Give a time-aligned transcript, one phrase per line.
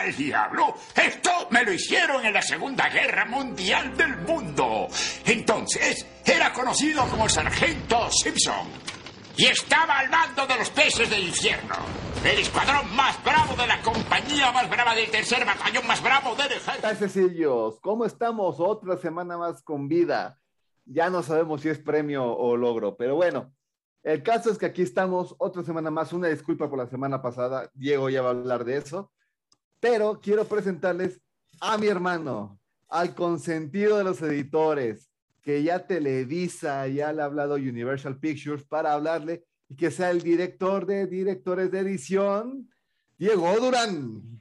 [0.00, 0.74] al diablo?
[0.94, 4.88] Esto me lo hicieron en la Segunda Guerra Mundial del Mundo.
[5.24, 8.68] Entonces, era conocido como el Sargento Simpson.
[9.36, 11.76] Y estaba al mando de los peces del infierno.
[12.24, 16.52] El escuadrón más bravo de la compañía más brava del tercer batallón más bravo del
[16.52, 16.94] ejército.
[16.94, 18.56] Cecillos, ¿cómo estamos?
[18.58, 20.38] Otra semana más con vida.
[20.84, 23.54] Ya no sabemos si es premio o logro, pero bueno,
[24.02, 26.12] el caso es que aquí estamos otra semana más.
[26.12, 27.70] Una disculpa por la semana pasada.
[27.74, 29.12] Diego ya va a hablar de eso.
[29.80, 31.20] Pero quiero presentarles
[31.60, 35.10] a mi hermano, al consentido de los editores,
[35.42, 40.20] que ya Televisa, ya le ha hablado Universal Pictures para hablarle y que sea el
[40.20, 42.70] director de directores de edición,
[43.18, 44.40] Diego Durán.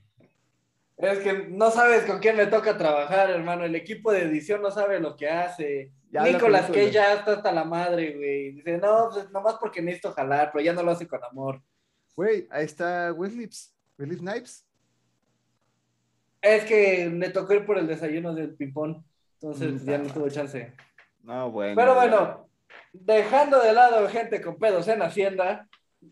[0.97, 3.63] Es que no sabes con quién le toca trabajar, hermano.
[3.63, 5.93] El equipo de edición no sabe lo que hace.
[6.11, 8.51] Nicolás que ya está hasta la madre, güey.
[8.51, 11.61] Dice, no, pues nomás porque necesito jalar, pero ya no lo hace con amor.
[12.15, 13.49] Güey, ahí está Wesley
[13.97, 14.65] Snipes.
[16.41, 19.03] Es que le tocó ir por el desayuno del ping-pong,
[19.41, 20.73] entonces ya no tuvo chance.
[21.23, 21.75] No, bueno.
[21.75, 22.49] Pero bueno,
[22.93, 25.67] dejando de lado gente con pedos en Hacienda,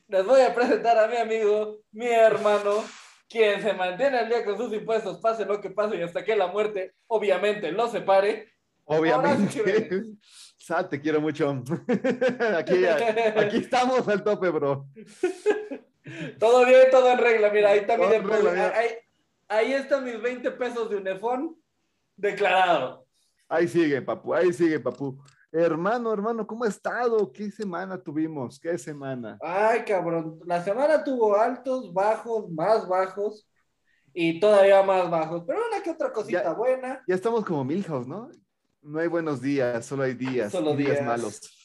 [0.08, 2.84] les voy a presentar a mi amigo, mi hermano,
[3.30, 6.36] quien se mantiene al día con sus impuestos, pase lo que pase y hasta que
[6.36, 8.50] la muerte, obviamente, lo separe.
[8.86, 10.04] Obviamente.
[10.58, 11.50] Sal, te quiero mucho.
[12.58, 14.88] aquí, aquí estamos al tope, bro.
[16.40, 17.50] Todo bien, todo en regla.
[17.50, 18.92] Mira, ahí está mi ahí,
[19.48, 21.56] ahí están mis 20 pesos de Unefón
[22.16, 23.06] declarado.
[23.50, 25.18] Ahí sigue, papu, ahí sigue, papu.
[25.52, 27.32] Hermano, hermano, ¿cómo ha estado?
[27.32, 28.60] ¿Qué semana tuvimos?
[28.60, 29.38] ¿Qué semana?
[29.42, 30.40] Ay, cabrón.
[30.46, 33.50] La semana tuvo altos, bajos, más bajos
[34.14, 35.44] y todavía más bajos.
[35.48, 37.02] Pero una que otra cosita buena.
[37.08, 38.30] Ya estamos como Milhouse, ¿no?
[38.82, 40.52] No hay buenos días, solo hay días.
[40.52, 41.02] Solo días.
[41.06, 41.57] malos.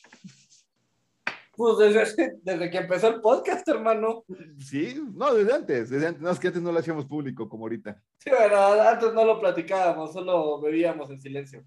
[1.54, 4.24] Pues desde, desde, que empezó el podcast, hermano.
[4.58, 6.22] Sí, no, desde antes, desde antes.
[6.22, 8.02] No, es que antes no lo hacíamos público como ahorita.
[8.18, 11.62] Sí, bueno, antes no lo platicábamos, solo bebíamos en silencio.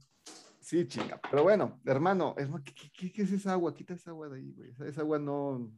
[0.60, 1.22] Sí, chinga.
[1.30, 3.76] Pero bueno, hermano, ¿qué, qué, es esa agua?
[3.76, 4.72] Quita esa agua de ahí, güey.
[4.90, 5.72] Esa, agua no,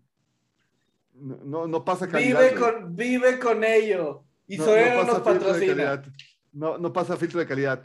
[1.13, 2.39] no, no, pasa calidad.
[2.39, 4.23] Vive con, vive con ello.
[4.47, 6.01] Y no, no nos patrocina.
[6.53, 7.83] No, no pasa filtro de calidad.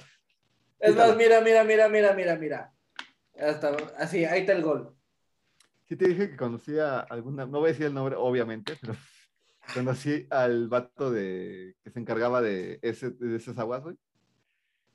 [0.79, 2.73] Es más, mira, mira, mira, mira, mira, mira.
[3.37, 4.95] Hasta, así, ahí está el gol.
[5.93, 8.95] Sí te dije que conocía alguna, no voy a decir el nombre, obviamente, pero
[9.75, 13.97] conocí al vato de, que se encargaba de, ese, de esas aguas, güey.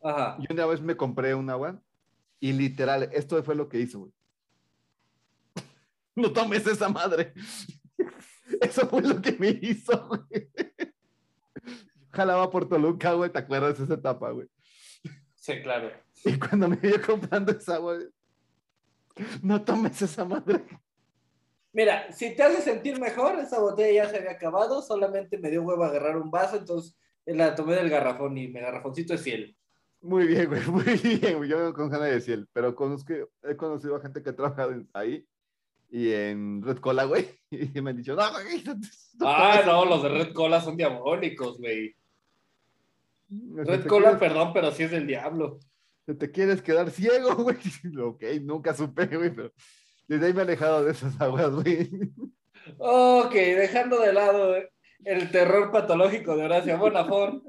[0.01, 0.37] Ajá.
[0.39, 1.79] Y una vez me compré un agua
[2.39, 4.11] y literal, esto fue lo que hizo, güey.
[6.15, 7.31] No tomes esa madre.
[8.59, 10.49] Eso fue lo que me hizo, güey.
[12.09, 14.47] Jalaba por Toluca, güey, ¿te acuerdas de esa etapa, güey?
[15.35, 15.91] Sí, claro.
[16.25, 17.99] Y cuando me vio comprando esa agua,
[19.43, 20.65] no tomes esa madre.
[21.77, 25.61] Mira, si te hace sentir mejor, esa botella ya se había acabado, solamente me dio
[25.61, 29.55] huevo a agarrar un vaso, entonces la tomé del garrafón y mi garrafoncito es ciel.
[30.01, 31.47] Muy bien, güey, muy bien, güey.
[31.47, 35.23] Yo con ganas de ciel, pero conozco, he conocido a gente que ha trabajado ahí
[35.91, 38.63] y en Red Cola, güey, y me han dicho, no, güey.
[39.19, 41.95] ah, no, los de Red Cola son diabólicos, güey.
[43.29, 45.59] Red Cola, perdón, pero sí es del diablo.
[46.07, 47.57] Te quieres quedar ciego, güey.
[48.01, 49.51] Ok, nunca supe, güey, pero
[50.07, 51.89] desde ahí me he alejado de esas aguas, güey.
[52.77, 54.55] Ok, dejando de lado
[55.05, 57.43] el terror patológico de Horacio Bonafón.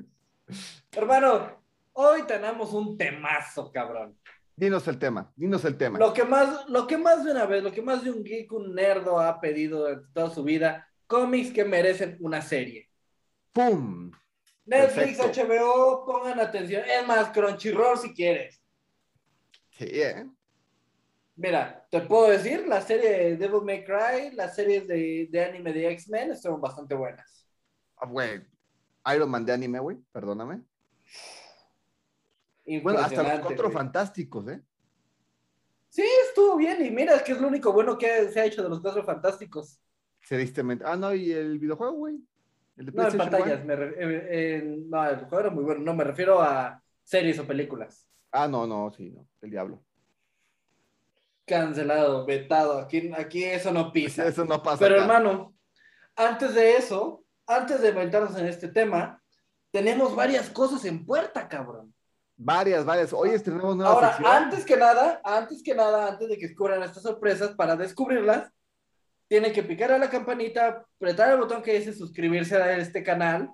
[0.93, 4.17] Hermano, hoy tenemos un temazo, cabrón.
[4.55, 5.99] Dinos el tema, dinos el tema.
[5.99, 8.53] Lo que más, lo que más de una vez, lo que más de un geek,
[8.53, 12.89] un nerdo ha pedido durante toda su vida, cómics que merecen una serie.
[13.53, 14.11] ¡Pum!
[14.65, 16.83] Netflix, HBO, pongan atención.
[16.85, 18.61] Es más, Crunchyroll si quieres.
[19.71, 20.27] Sí, ¿eh?
[21.39, 25.73] Mira, te puedo decir, la serie de Devil May Cry, las series de, de anime
[25.73, 27.49] de X-Men estuvieron bastante buenas.
[27.97, 28.43] Ah, güey,
[29.15, 30.63] Iron Man de anime, güey, perdóname.
[32.83, 34.63] Bueno, hasta los cuatro fantásticos, ¿eh?
[35.89, 36.85] Sí, estuvo bien.
[36.85, 39.03] Y mira, es que es lo único bueno que se ha hecho de los cuatro
[39.03, 39.81] fantásticos.
[40.29, 40.85] Tristemente.
[40.87, 42.21] Ah, no, y el videojuego, güey
[42.79, 43.65] no, en pantallas.
[43.65, 45.81] no, el juego era muy bueno.
[45.83, 48.07] No, me refiero a series o películas.
[48.31, 49.27] Ah, no, no, sí, no.
[49.41, 49.83] El diablo.
[51.49, 52.79] Cancelado, vetado.
[52.79, 54.27] Aquí, aquí eso no pisa.
[54.27, 54.79] Eso no pasa.
[54.79, 55.55] Pero hermano,
[56.15, 59.23] antes de eso, antes de meternos en este tema,
[59.71, 61.95] tenemos varias cosas en puerta, cabrón.
[62.37, 63.13] Varias, varias.
[63.13, 67.03] Hoy estrenamos nueva Ahora, antes que nada, antes que nada, antes de que descubran estas
[67.03, 68.53] sorpresas, para descubrirlas,
[69.27, 73.51] tienen que picar a la campanita, apretar el botón que dice suscribirse a este canal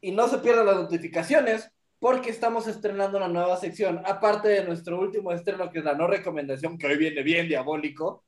[0.00, 5.00] y no se pierdan las notificaciones porque estamos estrenando una nueva sección, aparte de nuestro
[5.00, 8.24] último estreno que es la no recomendación, que hoy viene bien diabólico,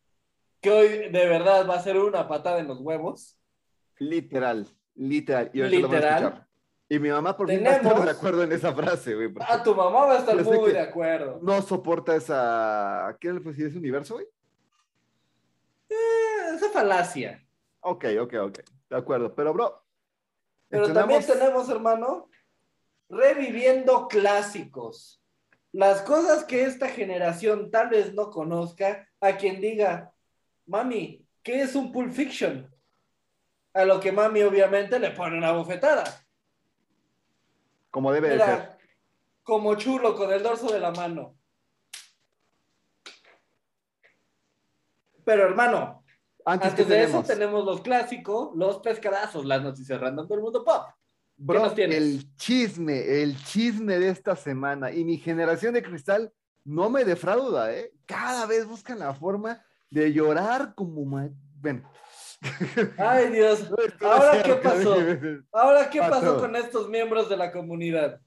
[0.61, 3.38] que hoy de verdad va a ser una patada en los huevos.
[3.99, 5.50] Literal, literal.
[5.53, 6.44] literal.
[6.91, 9.31] Y mi mamá por fin va a estar de acuerdo en esa frase, güey.
[9.41, 11.38] Ah, tu mamá va a estar muy de acuerdo.
[11.43, 13.14] No soporta esa...
[13.21, 13.41] ¿Qué le?
[13.50, 14.26] ¿Ese universo, güey?
[15.91, 17.47] Eh, esa falacia.
[17.81, 18.59] Ok, ok, ok.
[18.88, 19.35] De acuerdo.
[19.35, 19.85] Pero, bro...
[20.71, 22.31] Pero estrenamos- también tenemos, hermano,
[23.08, 25.22] reviviendo clásicos.
[25.72, 30.12] Las cosas que esta generación tal vez no conozca, a quien diga,
[30.66, 32.72] mami, ¿qué es un Pulp Fiction?
[33.75, 36.05] A lo que mami obviamente le pone una bofetada.
[37.90, 38.78] Como debe de ser.
[39.43, 41.37] Como chulo con el dorso de la mano.
[45.25, 46.04] Pero hermano,
[46.44, 47.25] Antes, de tenemos?
[47.25, 50.87] eso tenemos los clásicos, los pescadazos, las noticias random del mundo pop.
[51.40, 56.32] Bro, el chisme, el chisme de esta semana y mi generación de cristal
[56.64, 57.93] no me defrauda, ¿eh?
[58.06, 61.05] Cada vez buscan la forma de llorar como...
[61.05, 61.31] ma-
[61.61, 61.88] Bueno.
[62.99, 63.69] Ay Dios,
[64.00, 64.96] ¿Ahora qué pasó?
[65.52, 68.20] ahora qué pasó con estos miembros de la comunidad?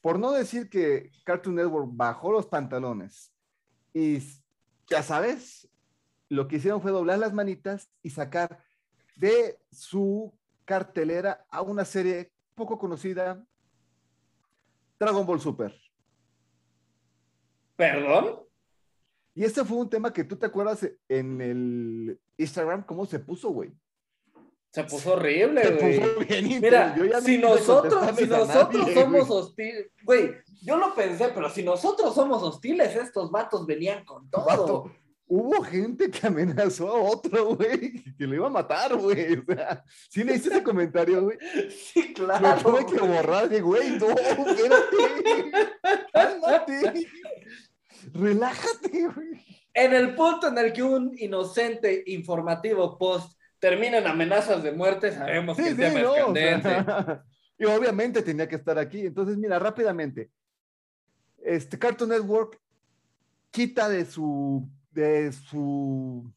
[0.00, 3.32] Por no decir que Cartoon Network bajó los pantalones
[3.94, 4.18] y
[4.88, 5.68] ya sabes,
[6.28, 8.62] lo que hicieron fue doblar las manitas y sacar
[9.16, 10.32] de su
[10.64, 13.44] cartelera a una serie poco conocida,
[14.98, 15.74] Dragon Ball Super.
[17.76, 18.40] ¿Perdón?
[19.34, 23.50] Y este fue un tema que tú te acuerdas en el Instagram, cómo se puso,
[23.50, 23.72] güey.
[24.70, 25.62] Se puso horrible,
[26.16, 26.42] güey.
[26.60, 26.94] Mira.
[26.96, 31.62] Yo ya si nosotros, si nosotros nadie, somos hostiles, güey, yo lo pensé, pero si
[31.62, 34.44] nosotros somos hostiles, estos vatos venían con todo.
[34.46, 34.90] Vato,
[35.34, 39.38] Hubo gente que amenazó a otro, güey, que lo iba a matar, güey.
[39.38, 41.38] O sea, sí le hice ese comentario, güey.
[41.70, 42.60] Sí, Lo claro.
[42.60, 45.50] tuve que borrar de, güey, no, espérate.
[46.12, 47.06] Cálmate.
[48.12, 49.62] Relájate, güey.
[49.72, 55.12] En el punto en el que un inocente informativo post termina en amenazas de muerte,
[55.12, 57.22] sabemos que Sí, el tema no, es o sea, candente.
[57.58, 59.06] y obviamente tenía que estar aquí.
[59.06, 60.30] Entonces, mira, rápidamente.
[61.42, 62.60] Este Cartoon Network
[63.50, 66.30] quita de su de su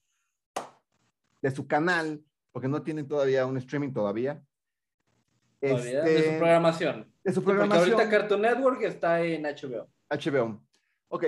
[1.42, 4.42] de su canal, porque no tienen todavía un streaming todavía.
[5.62, 7.14] Todavía, Este, de su programación.
[7.24, 7.94] de su Sí, porque programación.
[8.00, 9.88] ahorita Cartoon Network está en HBO.
[10.10, 10.62] HBO.
[11.10, 11.26] Ok.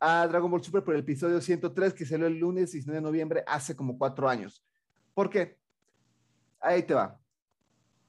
[0.00, 3.44] A Dragon Ball Super por el episodio 103 que salió el lunes 19 de noviembre
[3.46, 4.64] hace como cuatro años.
[5.14, 5.58] ¿Por qué?
[6.60, 7.18] Ahí te va.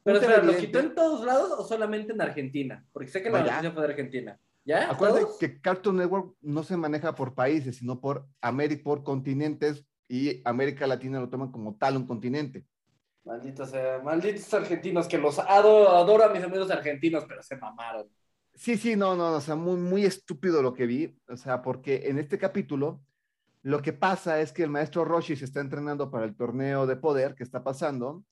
[0.03, 2.85] Pero espera, ¿lo quitó en todos lados o solamente en Argentina?
[2.91, 4.39] Porque sé que la noticia fue de Argentina.
[4.65, 4.89] ¿Ya?
[4.89, 5.37] Acuérdate ¿Todos?
[5.37, 10.87] que Cartoon Network no se maneja por países, sino por América, por continentes y América
[10.87, 12.65] Latina lo toman como tal un continente.
[13.25, 18.07] Malditos, sea, malditos argentinos, que los adoro, adoro a mis amigos argentinos, pero se mamaron.
[18.53, 22.03] Sí, sí, no, no, o sea, muy, muy estúpido lo que vi, o sea, porque
[22.05, 23.01] en este capítulo
[23.63, 26.97] lo que pasa es que el maestro Roshi se está entrenando para el torneo de
[26.97, 28.23] poder que está pasando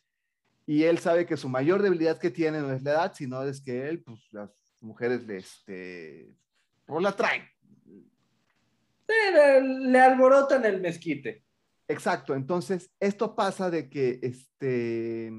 [0.65, 3.61] y él sabe que su mayor debilidad que tiene no es la edad, sino es
[3.61, 6.35] que él, pues las mujeres le, este,
[6.85, 7.43] pues la traen.
[7.85, 11.43] Sí, le, le alborotan el mezquite.
[11.87, 15.33] Exacto, entonces esto pasa de que este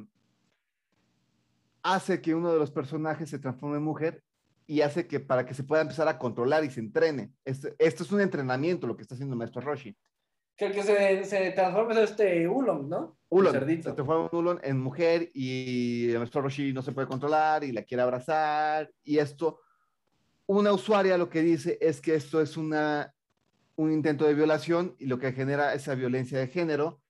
[1.83, 4.23] hace que uno de los personajes se transforme en mujer
[4.67, 7.33] y hace que para que se pueda empezar a controlar y se entrene.
[7.45, 9.97] Esto, esto es un entrenamiento lo que está haciendo el maestro Roshi.
[10.57, 13.17] Que el que se, se transforma es este Ulong, ¿no?
[13.31, 17.65] Ulon, se transforma en Ulon en mujer y el maestro Roshi no se puede controlar
[17.65, 19.61] y la quiere abrazar y esto
[20.47, 23.15] una usuaria lo que dice es que esto es una
[23.77, 27.01] un intento de violación y lo que genera esa violencia de género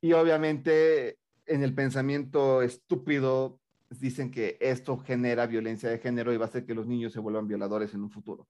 [0.00, 6.46] y obviamente en el pensamiento estúpido dicen que esto genera violencia de género y va
[6.46, 8.48] a hacer que los niños se vuelvan violadores en un futuro.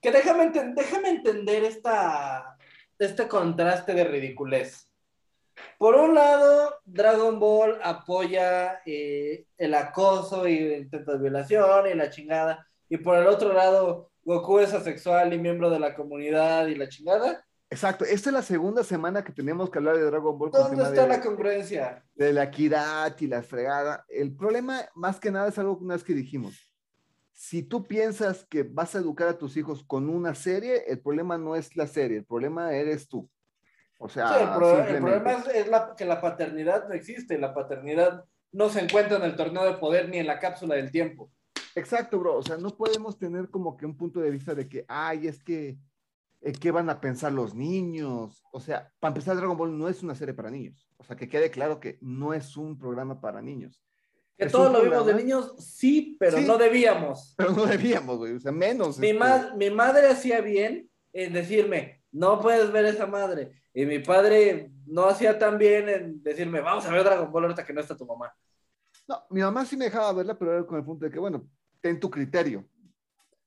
[0.00, 2.56] Que déjame, enten- déjame entender esta,
[2.98, 4.90] este contraste de ridiculez.
[5.78, 11.94] Por un lado, Dragon Ball apoya eh, el acoso y el intento de violación y
[11.94, 12.66] la chingada.
[12.88, 16.88] Y por el otro lado, Goku es asexual y miembro de la comunidad y la
[16.88, 17.42] chingada.
[17.70, 20.50] Exacto, esta es la segunda semana que tenemos que hablar de Dragon Ball.
[20.52, 22.04] ¿Dónde está de- la congruencia?
[22.14, 24.04] de la equidad y la fregada.
[24.08, 26.54] El problema, más que nada, es algo que una vez que dijimos.
[27.38, 31.36] Si tú piensas que vas a educar a tus hijos con una serie, el problema
[31.36, 33.28] no es la serie, el problema eres tú.
[33.98, 35.20] O sea, Sí, el, pro- el simplemente.
[35.20, 37.36] problema es, es la- que la paternidad no existe.
[37.38, 40.90] La paternidad no se encuentra en el torneo de poder ni en la cápsula del
[40.90, 41.30] tiempo.
[41.74, 42.36] Exacto, bro.
[42.38, 45.44] O sea, no podemos tener como que un punto de vista de que, ay, es
[45.44, 45.76] que,
[46.40, 48.42] eh, ¿qué van a pensar los niños?
[48.50, 50.88] O sea, para empezar, Dragon Ball no es una serie para niños.
[50.96, 53.82] O sea, que quede claro que no es un programa para niños.
[54.38, 56.44] Que todos lo vimos de niños, sí, pero Sí.
[56.44, 57.34] no debíamos.
[57.38, 58.34] Pero no debíamos, güey.
[58.34, 58.98] O sea, menos.
[58.98, 63.52] Mi, este, ma- mi madre hacía bien en decirme, no puedes ver esa madre.
[63.72, 67.64] Y mi padre no hacía tan bien en decirme, vamos a ver Dragon Ball ahorita
[67.64, 68.32] que no está tu mamá.
[69.08, 71.48] No, mi mamá sí me dejaba verla, pero era con el punto de que, bueno,
[71.80, 72.60] ten tu criterio.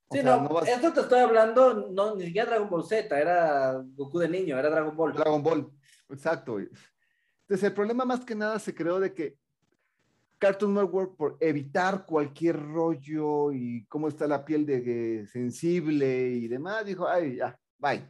[0.08, 3.20] O Sí, sea, no, vas- esto te estoy hablando, no, ni siquiera Dragon Ball Z,
[3.20, 5.14] era Goku de niño, era Dragon Ball.
[5.14, 5.70] Dragon Ball.
[6.10, 6.54] Exacto.
[6.54, 6.68] güey.
[7.42, 9.38] Entonces, el problema más que nada se creó de que
[10.40, 16.86] Cartoon Network, por evitar cualquier rollo y cómo está la piel de sensible y demás,
[16.86, 18.08] dijo, ay, ya, bye.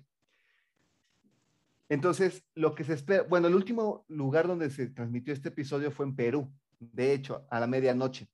[1.89, 6.05] Entonces, lo que se espera, bueno, el último lugar donde se transmitió este episodio fue
[6.05, 8.29] en Perú, de hecho, a la medianoche.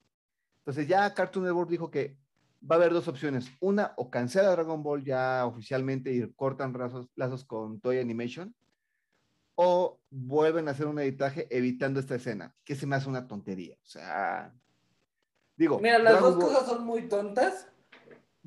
[0.59, 2.17] Entonces, ya Cartoon Network dijo que
[2.69, 3.49] va a haber dos opciones.
[3.61, 8.53] Una, o cancela Dragon Ball ya oficialmente y cortan lazos, lazos con Toy Animation,
[9.55, 13.75] o vuelven a hacer un editaje evitando esta escena, que se me hace una tontería.
[13.83, 14.53] O sea,
[15.55, 17.67] digo, Mira, las Dragon dos Ball- cosas son muy tontas.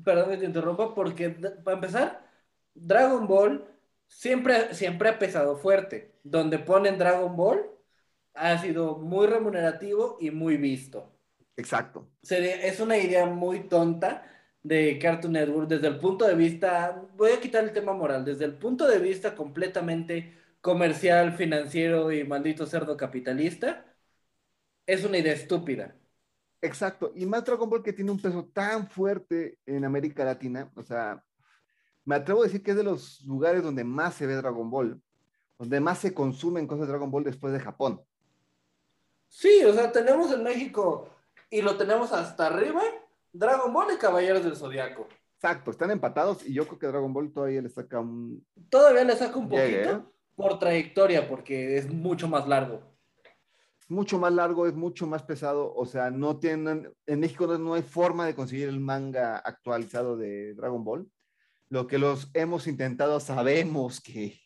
[0.03, 1.29] Perdón que te interrumpa, porque
[1.63, 2.25] para empezar,
[2.73, 3.65] Dragon Ball
[4.07, 6.13] siempre, siempre ha pesado fuerte.
[6.23, 7.69] Donde ponen Dragon Ball
[8.33, 11.11] ha sido muy remunerativo y muy visto.
[11.57, 12.07] Exacto.
[12.21, 14.25] Sería, es una idea muy tonta
[14.63, 18.45] de Cartoon Network desde el punto de vista, voy a quitar el tema moral, desde
[18.45, 23.85] el punto de vista completamente comercial, financiero y maldito cerdo capitalista,
[24.85, 25.95] es una idea estúpida.
[26.61, 27.11] Exacto.
[27.15, 30.71] Y más Dragon Ball que tiene un peso tan fuerte en América Latina.
[30.75, 31.23] O sea,
[32.05, 35.01] me atrevo a decir que es de los lugares donde más se ve Dragon Ball,
[35.57, 38.01] donde más se consumen cosas de Dragon Ball después de Japón.
[39.27, 41.09] Sí, o sea, tenemos en México
[41.49, 42.81] y lo tenemos hasta arriba,
[43.31, 45.07] Dragon Ball y Caballeros del Zodiaco.
[45.35, 48.45] Exacto, están empatados y yo creo que Dragon Ball todavía le saca un...
[48.69, 50.01] Todavía le saco un poquito Llegue, ¿eh?
[50.39, 52.81] Por trayectoria porque es mucho más largo.
[53.89, 57.73] mucho más largo, es mucho más pesado, o sea, no tienen, en México no, no
[57.73, 61.11] hay forma de conseguir el manga actualizado de Dragon Ball.
[61.67, 64.39] Lo que los hemos intentado, sabemos que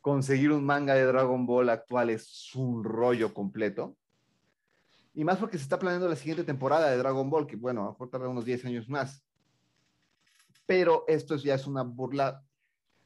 [0.00, 3.98] conseguir un manga de Dragon Ball actual es un rollo completo.
[5.12, 7.84] Y más porque se está planeando la siguiente temporada de Dragon Ball, que bueno, a
[7.84, 9.22] lo mejor tarda unos 10 años más.
[10.64, 12.42] Pero esto ya es una burla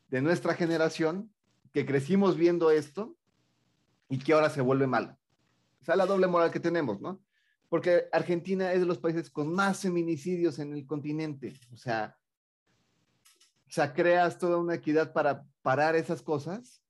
[0.06, 1.32] de nuestra generación,
[1.72, 3.16] que crecimos viendo esto
[4.08, 5.16] y que ahora se vuelve mal.
[5.80, 7.22] O sea, la doble moral que tenemos, ¿no?
[7.68, 11.54] Porque Argentina es de los países con más feminicidios en el continente.
[11.72, 12.18] O sea,
[13.70, 16.82] o sea, creas toda una equidad para parar esas cosas,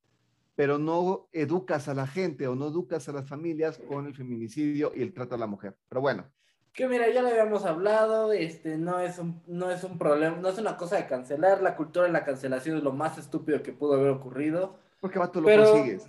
[0.55, 4.91] pero no educas a la gente o no educas a las familias con el feminicidio
[4.97, 5.77] y el trato a la mujer.
[5.91, 6.31] Pero bueno,
[6.73, 10.49] Que mira, ya lo habíamos hablado, este, no es un, no es un problema, no
[10.49, 13.73] es una cosa de cancelar, la cultura de la cancelación es lo más estúpido que
[13.73, 14.79] pudo haber ocurrido.
[15.01, 16.07] porque vato lo Pero- consigues.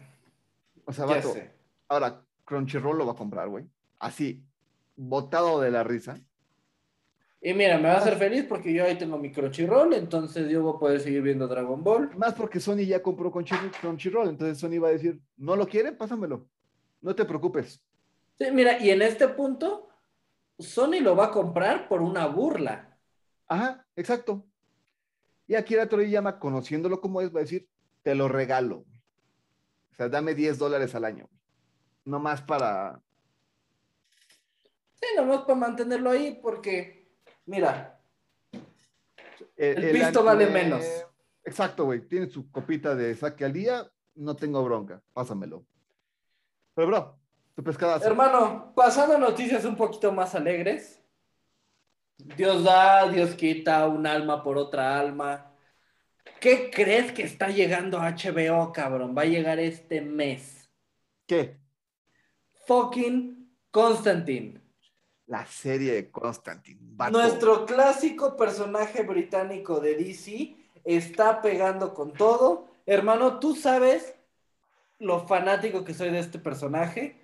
[0.85, 1.33] O sea, vato,
[1.87, 3.65] ahora Crunchyroll lo va a comprar, güey.
[3.99, 4.43] Así,
[4.95, 6.19] botado de la risa.
[7.43, 10.61] Y mira, me va a hacer feliz porque yo ahí tengo mi Crunchyroll, entonces yo
[10.61, 12.11] voy a poder seguir viendo Dragon Ball.
[12.17, 15.91] Más porque Sony ya compró Crunchy- Crunchyroll, entonces Sony va a decir, ¿no lo quiere?
[15.91, 16.45] Pásamelo.
[17.01, 17.81] No te preocupes.
[18.39, 19.89] Sí, mira, y en este punto,
[20.61, 22.97] Sony lo va a comprar por una burla.
[23.47, 24.45] Ajá, exacto.
[25.47, 27.67] Y Akira Toriyama, conociéndolo como es, va a decir,
[28.03, 28.85] te lo regalo.
[29.91, 31.29] O sea, dame 10 dólares al año.
[32.05, 33.01] No más para...
[34.95, 37.11] Sí, nomás para mantenerlo ahí porque,
[37.45, 37.99] mira,
[39.55, 40.83] El pisto vale menos.
[41.43, 42.07] Exacto, güey.
[42.07, 45.01] Tiene su copita de saque al día, no tengo bronca.
[45.13, 45.65] Pásamelo.
[46.73, 47.20] Pero, bro,
[47.55, 48.05] tu pescadazo.
[48.05, 51.01] hermano, pasando a noticias un poquito más alegres.
[52.17, 55.51] Dios da, Dios quita un alma por otra alma.
[56.39, 59.15] ¿Qué crees que está llegando a HBO, cabrón?
[59.17, 60.69] Va a llegar este mes.
[61.25, 61.59] ¿Qué?
[62.65, 64.61] Fucking Constantine.
[65.27, 66.79] La serie de Constantine.
[67.11, 72.67] Nuestro clásico personaje británico de DC está pegando con todo.
[72.85, 74.15] Hermano, tú sabes
[74.99, 77.20] lo fanático que soy de este personaje,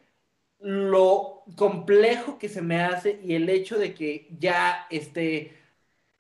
[0.60, 5.54] lo complejo que se me hace y el hecho de que ya esté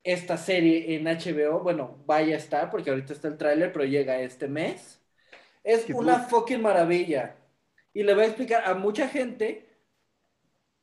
[0.03, 4.21] esta serie en HBO, bueno, vaya a estar, porque ahorita está el tráiler, pero llega
[4.21, 5.01] este mes.
[5.63, 7.37] Es una tú- fucking maravilla.
[7.93, 9.67] Y le voy a explicar a mucha gente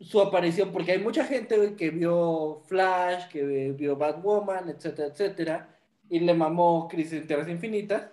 [0.01, 6.21] su aparición, porque hay mucha gente que vio Flash, que vio Batwoman, etcétera, etcétera, y
[6.21, 8.11] le mamó Crisis en Tierras Infinitas,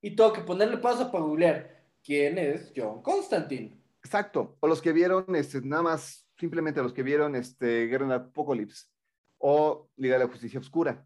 [0.00, 1.70] y tengo que ponerle pausa para googlear
[2.02, 3.72] quién es John Constantine.
[4.04, 4.56] Exacto.
[4.60, 8.86] O los que vieron, este, nada más, simplemente los que vieron este, Guerra en Apocalypse
[9.38, 11.04] o Liga de la Justicia Oscura.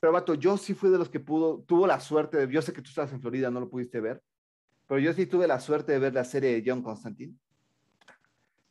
[0.00, 2.72] Pero, vato, yo sí fui de los que pudo, tuvo la suerte de, yo sé
[2.72, 4.22] que tú estabas en Florida, no lo pudiste ver,
[4.86, 7.36] pero yo sí tuve la suerte de ver la serie de John Constantine.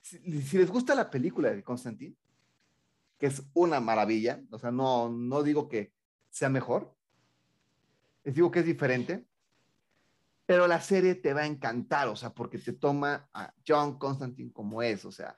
[0.01, 2.15] Si, si les gusta la película de Constantine,
[3.17, 5.93] que es una maravilla, o sea, no, no digo que
[6.29, 6.95] sea mejor,
[8.23, 9.28] les digo que es diferente.
[10.49, 14.51] Pero la serie te va a encantar, o sea, porque te toma a John Constantine
[14.51, 15.37] como es, o sea,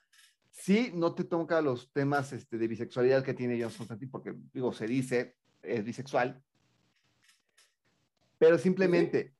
[0.52, 4.72] sí, no te toca los temas este, de bisexualidad que tiene John Constantine, porque, digo,
[4.72, 6.42] se dice, es bisexual,
[8.38, 9.36] pero simplemente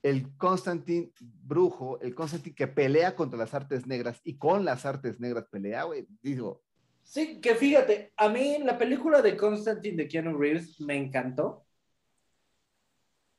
[0.00, 5.18] el Constantine brujo, el Constantine que pelea contra las artes negras y con las artes
[5.18, 6.62] negras pelea, güey, digo.
[7.02, 11.66] Sí, que fíjate, a mí la película de Constantine de Keanu Reeves me encantó,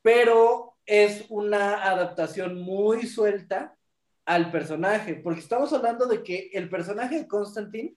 [0.01, 3.77] pero es una adaptación muy suelta
[4.25, 7.95] al personaje, porque estamos hablando de que el personaje de Constantine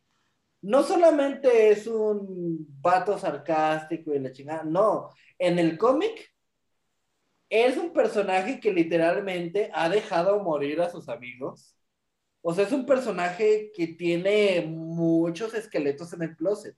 [0.63, 6.33] no solamente es un vato sarcástico y la chingada, no, en el cómic
[7.49, 11.77] es un personaje que literalmente ha dejado morir a sus amigos.
[12.43, 16.77] O sea, es un personaje que tiene muchos esqueletos en el closet.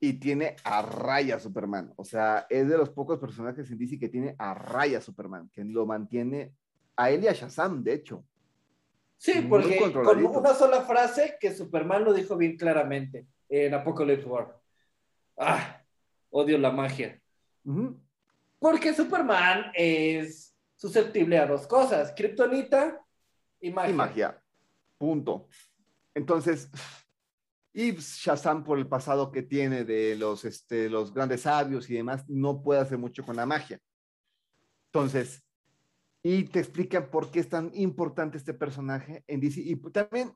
[0.00, 1.92] Y tiene a raya Superman.
[1.96, 5.64] O sea, es de los pocos personajes en DC que tiene a raya Superman, que
[5.64, 6.54] lo mantiene
[6.96, 8.24] a él y a Shazam, de hecho.
[9.16, 14.56] Sí, porque con una sola frase que Superman lo dijo bien claramente en Apocalypse War.
[15.36, 15.82] Ah,
[16.30, 17.20] odio la magia.
[18.60, 23.00] Porque Superman es susceptible a dos cosas, kriptonita
[23.60, 23.90] y magia.
[23.90, 24.42] Y magia.
[24.96, 25.48] Punto.
[26.14, 26.70] Entonces,
[27.72, 32.24] y Shazam por el pasado que tiene de los, este, los grandes sabios y demás,
[32.28, 33.80] no puede hacer mucho con la magia.
[34.92, 35.44] Entonces,
[36.22, 40.32] y te explican por qué es tan importante este personaje en DC y también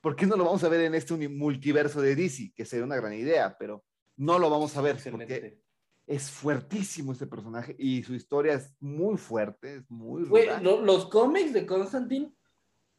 [0.00, 2.96] por qué no lo vamos a ver en este multiverso de DC, que sería una
[2.96, 3.84] gran idea, pero
[4.16, 5.60] no lo vamos a ver porque
[6.06, 11.66] es fuertísimo este personaje y su historia es muy fuerte, es muy los cómics de
[11.66, 12.32] Constantine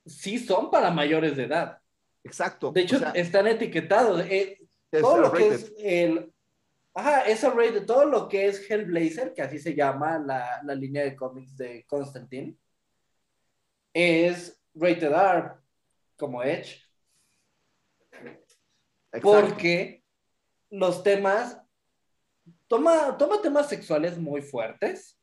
[0.05, 1.78] sí son para mayores de edad.
[2.23, 2.71] Exacto.
[2.71, 4.25] De hecho, están etiquetados.
[4.29, 4.57] Eh,
[4.91, 6.33] todo lo que es el.
[6.93, 11.03] Ajá, esa de todo lo que es Hellblazer, que así se llama la, la línea
[11.03, 12.57] de cómics de Constantine,
[13.93, 15.51] es rated R,
[16.17, 16.81] como Edge.
[19.21, 20.03] Porque
[20.69, 21.61] los temas
[22.67, 25.18] toma, toma temas sexuales muy fuertes,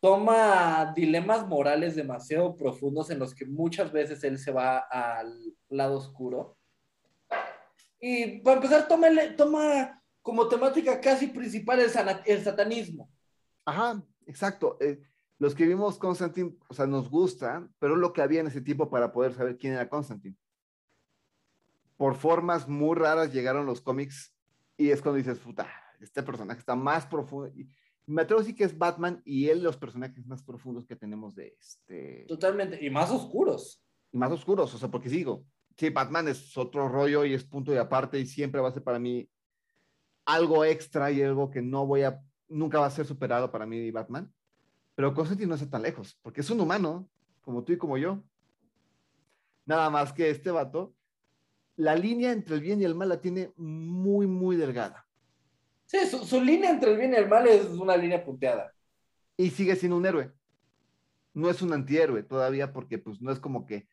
[0.00, 5.98] toma dilemas morales demasiado profundos en los que muchas veces él se va al lado
[5.98, 6.56] oscuro.
[8.00, 8.86] Y para empezar,
[9.36, 13.10] toma, como temática casi principal el, satanismo.
[13.64, 14.76] Ajá, exacto.
[14.80, 15.00] Eh,
[15.38, 18.88] los que vimos Constantine, o sea, nos gusta, pero lo que había en ese tiempo
[18.90, 20.36] para poder saber quién era Constantine.
[21.96, 24.32] Por formas muy raras llegaron los cómics
[24.76, 25.68] y es cuando dices, puta,
[26.00, 27.52] este personaje está más profundo.
[28.08, 31.34] Me atrevo a decir que es Batman y él los personajes más profundos que tenemos
[31.34, 32.24] de este.
[32.26, 33.82] Totalmente, y más oscuros.
[34.10, 35.44] Y más oscuros, o sea, porque sigo.
[35.76, 38.82] Sí, Batman es otro rollo y es punto de aparte y siempre va a ser
[38.82, 39.28] para mí
[40.24, 43.90] algo extra y algo que no voy a, nunca va a ser superado para mí
[43.90, 44.32] Batman.
[44.94, 47.08] Pero Constantine no está tan lejos, porque es un humano,
[47.42, 48.22] como tú y como yo.
[49.66, 50.94] Nada más que este vato,
[51.76, 55.07] la línea entre el bien y el mal la tiene muy, muy delgada.
[55.88, 58.74] Sí, su, línea entre el bien y el mal es una línea punteada.
[59.38, 60.30] Y sigue siendo un héroe.
[61.32, 63.88] No es un antihéroe todavía porque pues no es como que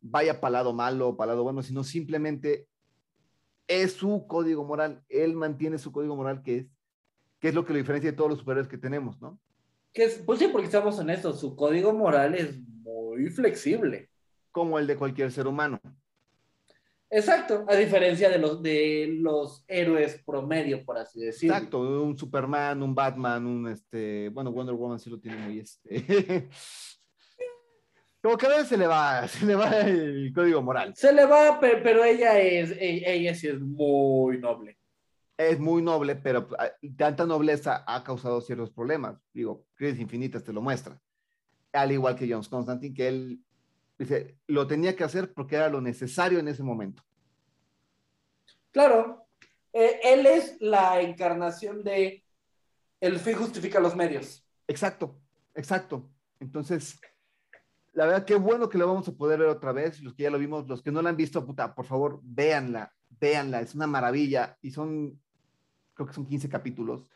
[0.00, 2.68] vaya para lado malo o para lado bueno, sino simplemente
[3.66, 5.02] es su código moral.
[5.08, 6.66] Él mantiene su código moral que es,
[7.40, 9.40] que es lo que lo diferencia de todos los superhéroes que tenemos, ¿no?
[9.92, 14.08] Que es, pues sí, porque estamos en esto, su código moral es muy flexible.
[14.52, 15.80] Como el de cualquier ser humano.
[17.12, 21.56] Exacto, a diferencia de los, de los héroes promedio, por así decirlo.
[21.56, 26.48] Exacto, un Superman, un Batman, un este, bueno, Wonder Woman sí lo tiene muy este.
[28.22, 30.94] Como que a veces se le va, se le va el código moral.
[30.94, 34.78] Se le va, pero, ella es, e, ella sí es muy noble.
[35.36, 39.18] Es muy noble, pero ah, tanta nobleza ha causado ciertos problemas.
[39.32, 41.00] Digo, Crisis Infinitas te lo muestra.
[41.72, 43.40] Al igual que Jones Constantine, que él
[44.00, 47.02] Dice, lo tenía que hacer porque era lo necesario en ese momento.
[48.70, 49.26] Claro,
[49.74, 52.24] eh, él es la encarnación de
[52.98, 54.42] el fin justifica los medios.
[54.66, 55.20] Exacto,
[55.54, 56.10] exacto.
[56.40, 56.98] Entonces,
[57.92, 60.00] la verdad, qué bueno que lo vamos a poder ver otra vez.
[60.00, 62.94] Los que ya lo vimos, los que no la han visto, puta, por favor, véanla,
[63.10, 63.60] véanla.
[63.60, 64.56] Es una maravilla.
[64.62, 65.20] Y son,
[65.92, 67.06] creo que son 15 capítulos.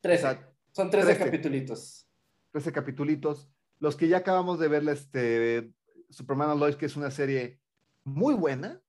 [0.00, 0.38] 13.
[0.70, 2.08] son 13, capítulos.
[2.52, 3.50] 13 capítulos.
[3.80, 5.74] Los que ya acabamos de verla, este,
[6.12, 7.58] Superman Lois, que es una serie
[8.04, 8.80] muy buena,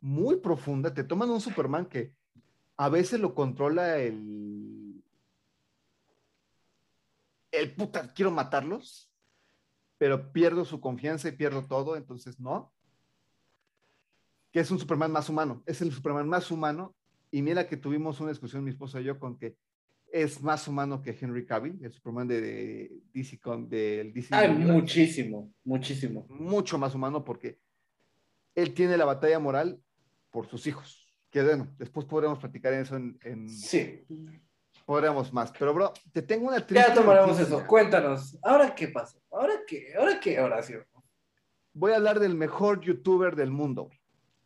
[0.00, 0.92] muy profunda.
[0.92, 2.14] Te toman un Superman que
[2.76, 5.02] a veces lo controla el.
[7.50, 9.10] El puta, quiero matarlos,
[9.96, 12.72] pero pierdo su confianza y pierdo todo, entonces no.
[14.52, 16.94] Que es un Superman más humano, es el Superman más humano.
[17.30, 19.56] Y mira que tuvimos una discusión, mi esposa y yo, con que
[20.12, 23.38] es más humano que Henry Cavill, el Superman de DC,
[23.68, 24.34] del DC.
[24.34, 26.26] Ay, muchísimo, muchísimo.
[26.28, 27.60] Mucho más humano porque
[28.54, 29.80] él tiene la batalla moral
[30.30, 31.14] por sus hijos.
[31.30, 33.48] Que bueno, después podremos platicar eso en, en...
[33.50, 34.06] Sí.
[34.84, 35.52] Podremos más.
[35.58, 36.88] Pero, bro, te tengo una triste.
[36.88, 37.66] Ya tomaremos eso.
[37.66, 38.38] Cuéntanos.
[38.42, 39.18] ¿Ahora qué pasa?
[39.30, 39.94] ¿Ahora qué?
[39.98, 40.86] ¿Ahora qué, Horacio?
[41.72, 43.90] Voy a hablar del mejor youtuber del mundo.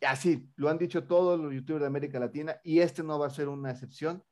[0.01, 3.29] Así, lo han dicho todos los youtubers de América Latina y este no va a
[3.29, 4.23] ser una excepción.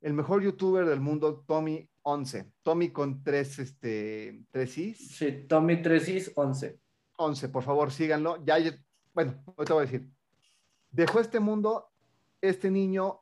[0.00, 2.52] El mejor youtuber del mundo, Tommy 11.
[2.62, 5.16] Tommy con tres, este, tres is.
[5.16, 6.78] Sí, Tommy tres is 11.
[7.16, 8.44] 11, por favor, síganlo.
[8.44, 8.56] Ya,
[9.12, 10.08] bueno, te voy a decir.
[10.90, 11.88] Dejó este mundo
[12.40, 13.20] este niño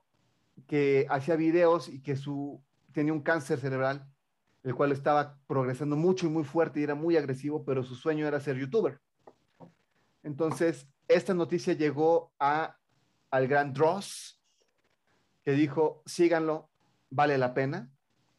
[0.67, 4.07] que hacía videos y que su, tenía un cáncer cerebral,
[4.63, 8.27] el cual estaba progresando mucho y muy fuerte y era muy agresivo, pero su sueño
[8.27, 9.01] era ser youtuber.
[10.23, 12.77] Entonces, esta noticia llegó a,
[13.31, 14.34] al gran Dross,
[15.45, 16.69] que dijo, síganlo,
[17.11, 17.91] vale la pena.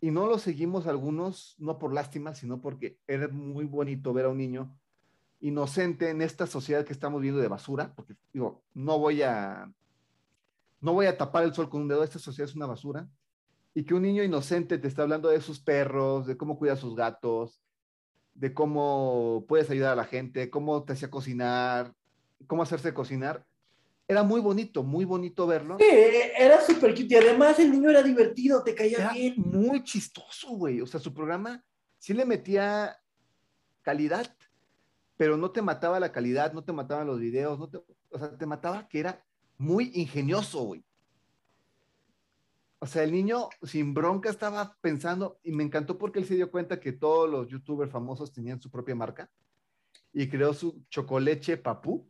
[0.01, 4.29] Y no lo seguimos algunos, no por lástima, sino porque era muy bonito ver a
[4.29, 4.77] un niño
[5.39, 9.71] inocente en esta sociedad que estamos viendo de basura, porque digo, no voy a
[10.81, 13.07] no voy a tapar el sol con un dedo, esta sociedad es una basura,
[13.73, 16.77] y que un niño inocente te está hablando de sus perros, de cómo cuida a
[16.77, 17.61] sus gatos,
[18.35, 21.93] de cómo puedes ayudar a la gente, cómo te hacía cocinar,
[22.47, 23.45] cómo hacerse cocinar.
[24.07, 25.77] Era muy bonito, muy bonito verlo.
[25.79, 25.85] Sí,
[26.37, 29.33] era súper cute y además el niño era divertido, te caía era bien.
[29.37, 30.81] Muy chistoso, güey.
[30.81, 31.63] O sea, su programa
[31.97, 32.97] sí le metía
[33.81, 34.35] calidad,
[35.17, 38.37] pero no te mataba la calidad, no te mataban los videos, no te, o sea,
[38.37, 39.25] te mataba que era
[39.57, 40.85] muy ingenioso, güey.
[42.79, 46.51] O sea, el niño sin bronca estaba pensando, y me encantó porque él se dio
[46.51, 49.31] cuenta que todos los youtubers famosos tenían su propia marca
[50.13, 52.07] y creó su chocoleche papú.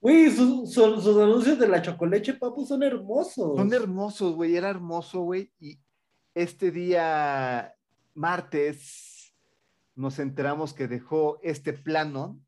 [0.00, 3.56] Güey, sus, anuncios de la chocoleche papu son hermosos.
[3.56, 5.52] Son hermosos, güey, era hermoso, güey.
[5.60, 5.78] Y
[6.34, 7.74] este día,
[8.14, 9.34] martes,
[9.94, 12.40] nos enteramos que dejó este plano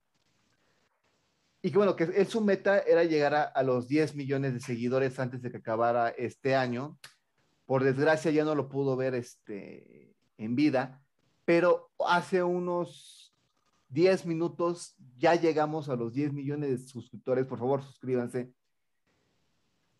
[1.64, 5.20] y que bueno, que él su meta era llegar a, los 10 millones de seguidores
[5.20, 6.98] antes de que acabara este año.
[7.66, 11.00] Por desgracia ya no lo pudo ver este, en vida,
[11.44, 13.31] pero hace unos
[13.92, 17.46] 10 minutos ya llegamos a los 10 millones de suscriptores.
[17.46, 18.52] Por favor, suscríbanse.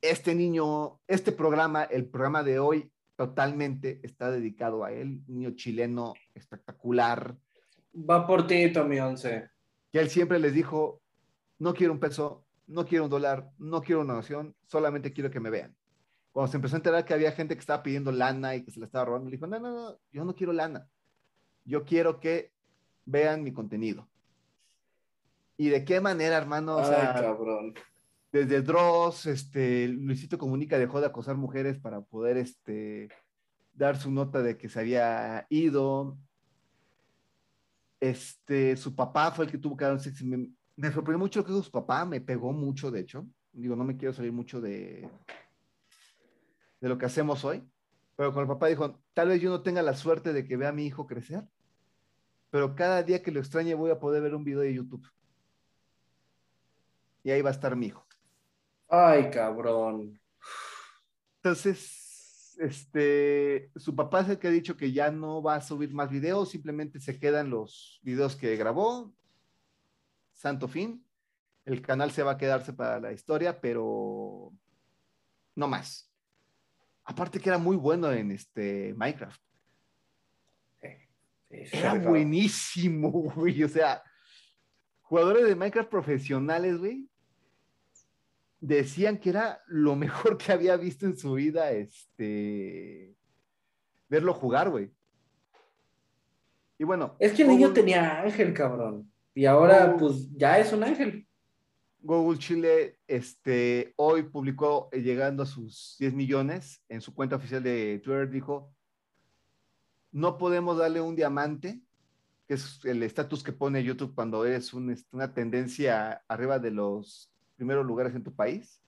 [0.01, 5.23] Este niño, este programa, el programa de hoy, totalmente está dedicado a él.
[5.27, 7.37] Niño chileno espectacular.
[7.95, 9.51] Va por ti, Tommy Once.
[9.93, 11.03] Que él siempre les dijo,
[11.59, 15.39] no quiero un peso, no quiero un dólar, no quiero una nación, solamente quiero que
[15.41, 15.77] me vean.
[16.33, 18.81] Cuando se empezó a enterar que había gente que estaba pidiendo lana y que se
[18.81, 20.89] la estaba robando, le dijo, no, no, no, yo no quiero lana.
[21.65, 22.52] Yo quiero que
[23.05, 24.09] vean mi contenido.
[25.57, 26.77] ¿Y de qué manera, hermano?
[26.77, 27.75] O sea, cabrón.
[28.33, 33.09] Desde Dross, este, Luisito Comunica dejó de acosar mujeres para poder este,
[33.75, 36.17] dar su nota de que se había ido.
[38.01, 41.53] Este, su papá fue el que tuvo que dar un me sorprendió mucho lo que
[41.53, 43.27] dijo su papá, me pegó mucho, de hecho.
[43.53, 45.09] Digo, no me quiero salir mucho de,
[46.81, 47.63] de lo que hacemos hoy,
[48.17, 50.71] pero con el papá dijo, tal vez yo no tenga la suerte de que vea
[50.71, 51.45] a mi hijo crecer,
[52.53, 55.11] pero cada día que lo extrañe voy a poder ver un video de YouTube.
[57.25, 58.07] Y ahí va a estar mi hijo.
[58.91, 60.21] Ay, cabrón.
[61.37, 65.95] Entonces, este, su papá es el que ha dicho que ya no va a subir
[65.95, 69.15] más videos, simplemente se quedan los videos que grabó,
[70.35, 71.03] santo fin.
[71.65, 74.53] El canal se va a quedarse para la historia, pero
[75.55, 76.13] no más.
[77.05, 79.41] Aparte que era muy bueno en este Minecraft.
[81.53, 83.63] Era buenísimo, güey.
[83.63, 84.03] O sea,
[85.03, 87.09] jugadores de Minecraft profesionales, güey,
[88.61, 93.15] decían que era lo mejor que había visto en su vida, este,
[94.09, 94.91] verlo jugar, güey.
[96.79, 97.17] Y bueno.
[97.19, 99.13] Es que el niño tenía ángel, cabrón.
[99.35, 101.27] Y ahora, pues, ya es un ángel.
[102.01, 107.63] Google Chile este, hoy publicó, eh, llegando a sus 10 millones, en su cuenta oficial
[107.63, 108.75] de Twitter, dijo,
[110.13, 111.83] no podemos darle un diamante,
[112.47, 117.85] que es el estatus que pone YouTube cuando eres una tendencia arriba de los primeros
[117.85, 118.83] lugares en tu país.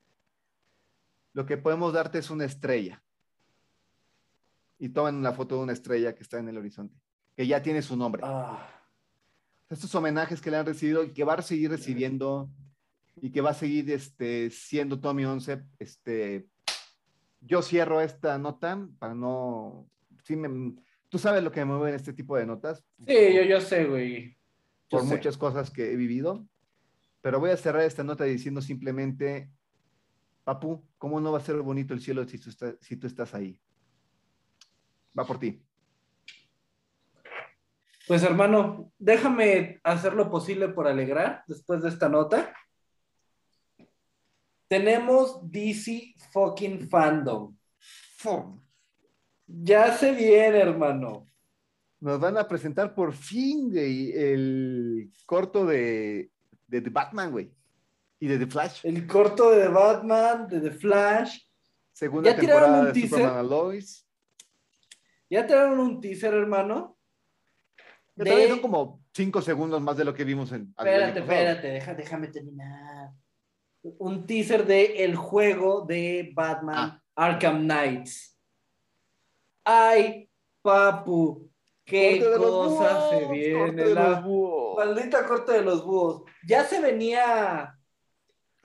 [1.33, 3.03] Lo que podemos darte es una estrella.
[4.79, 6.97] Y toman la foto de una estrella que está en el horizonte,
[7.37, 8.23] que ya tiene su nombre.
[8.25, 8.75] Ah
[9.75, 12.51] estos homenajes que le han recibido y que va a seguir recibiendo
[13.21, 16.49] y que va a seguir este, siendo Tommy 11, este,
[17.41, 19.89] yo cierro esta nota para no...
[21.15, 22.85] tú sabes lo que me mueve en este tipo de notas.
[23.07, 24.37] Sí, yo, yo sé, güey.
[24.91, 26.45] por muchas cosas que he vivido.
[27.21, 29.49] Pero voy a cerrar esta nota diciendo simplemente,
[30.43, 33.33] Papu, ¿cómo no va a ser bonito el cielo si tú, estás, si tú estás
[33.33, 33.61] ahí?
[35.17, 35.65] va por ti.
[38.09, 42.53] Pues hermano, déjame hacer lo posible por alegrar después de esta nota.
[44.67, 47.57] Tenemos DC fucking fandom.
[49.47, 51.29] Ya se viene, hermano.
[52.01, 56.31] Nos van a presentar por fin, güey, el corto de,
[56.67, 57.51] de The Batman, güey.
[58.21, 58.81] Y de The Flash.
[58.85, 61.39] El corto de Batman, de The Flash.
[61.93, 63.09] Segunda ¿Ya tiraron temporada un de teaser?
[63.11, 64.07] Superman and Lois.
[65.31, 66.97] Ya te dieron un teaser, hermano.
[68.15, 70.73] De- también son como cinco segundos más de lo que vimos en.
[70.79, 73.11] Espérate, espérate, deja- déjame terminar.
[73.83, 77.03] Un teaser de el juego de Batman Ah.
[77.15, 78.34] Arkham Knights.
[79.65, 80.29] Ay,
[80.63, 81.51] papu,
[81.85, 83.59] qué Corte cosa se viene.
[83.59, 84.77] corte de la los búhos.
[84.77, 86.23] Maldita corte de los búhos.
[86.47, 87.79] Ya se venía.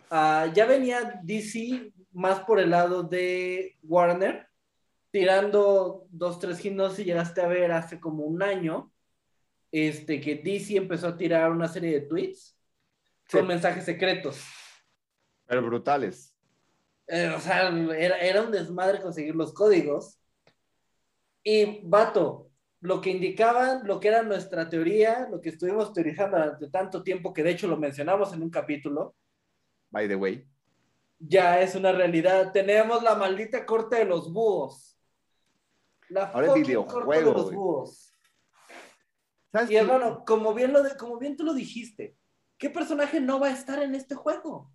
[0.10, 4.48] ah, ya venía DC más por el lado de Warner,
[5.12, 8.92] tirando dos, tres sé si llegaste a ver hace como un año.
[9.72, 12.56] Este, que DC empezó a tirar una serie de tweets
[13.28, 13.38] Sí.
[13.38, 14.44] con mensajes secretos.
[15.46, 16.36] Pero brutales.
[17.06, 20.20] Eh, o sea, era, era un desmadre conseguir los códigos.
[21.44, 26.70] Y, vato, lo que indicaban, lo que era nuestra teoría, lo que estuvimos teorizando durante
[26.70, 29.16] tanto tiempo, que de hecho lo mencionamos en un capítulo,
[29.92, 30.48] By the way.
[31.20, 32.52] ya es una realidad.
[32.52, 34.98] Tenemos la maldita corte de los búhos.
[36.10, 38.14] La Ahora es videojuego, corte de los búhos.
[39.52, 42.16] ¿Sabes Y hermano, como bien, lo de- como bien tú lo dijiste,
[42.58, 44.72] ¿qué personaje no va a estar en este juego?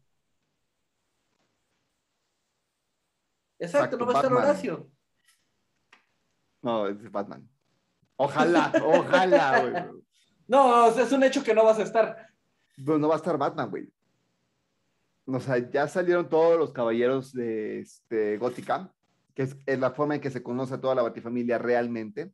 [3.59, 4.33] Exacto, Exacto, no va a estar.
[4.33, 4.91] Horacio.
[6.65, 7.47] No, es Batman.
[8.17, 10.03] Ojalá, ojalá, güey.
[10.49, 12.29] No, es un hecho que no vas a estar.
[12.75, 13.93] Pero no va a estar Batman, güey.
[15.27, 18.91] O sea, ya salieron todos los caballeros de este, Gótica,
[19.35, 22.33] que es, es la forma en que se conoce a toda la Batifamilia realmente.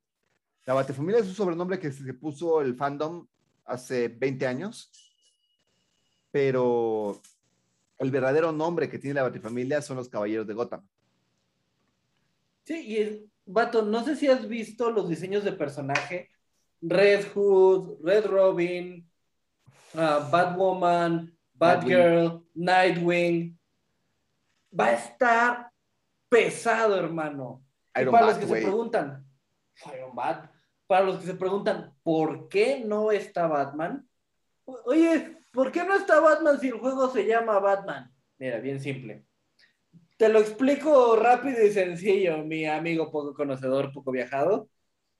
[0.64, 3.26] La Batifamilia es un sobrenombre que se puso el fandom
[3.64, 4.92] hace 20 años,
[6.30, 7.20] pero
[7.98, 10.86] el verdadero nombre que tiene la Batifamilia son los caballeros de Gotham.
[12.64, 16.30] Sí, y el- vato, no sé si has visto los diseños de personaje.
[16.80, 19.08] Red Hood, Red Robin,
[19.94, 23.58] ah, Batwoman, Batgirl, Nightwing.
[24.78, 25.70] Va a estar
[26.28, 27.62] pesado, hermano.
[27.94, 29.26] Y para los que se preguntan,
[29.94, 30.50] Iron Bat,
[30.86, 34.08] para los que se preguntan, ¿por qué no está Batman?
[34.64, 38.12] Oye, ¿por qué no está Batman si el juego se llama Batman?
[38.38, 39.26] Mira, bien simple.
[40.20, 44.68] Te lo explico rápido y sencillo, mi amigo poco conocedor, poco viajado.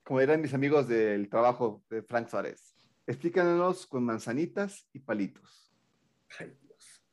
[0.03, 2.75] Como eran mis amigos del trabajo de Frank Suárez.
[3.07, 5.73] Explícanos con manzanitas y palitos.
[6.37, 7.03] Ay, Dios.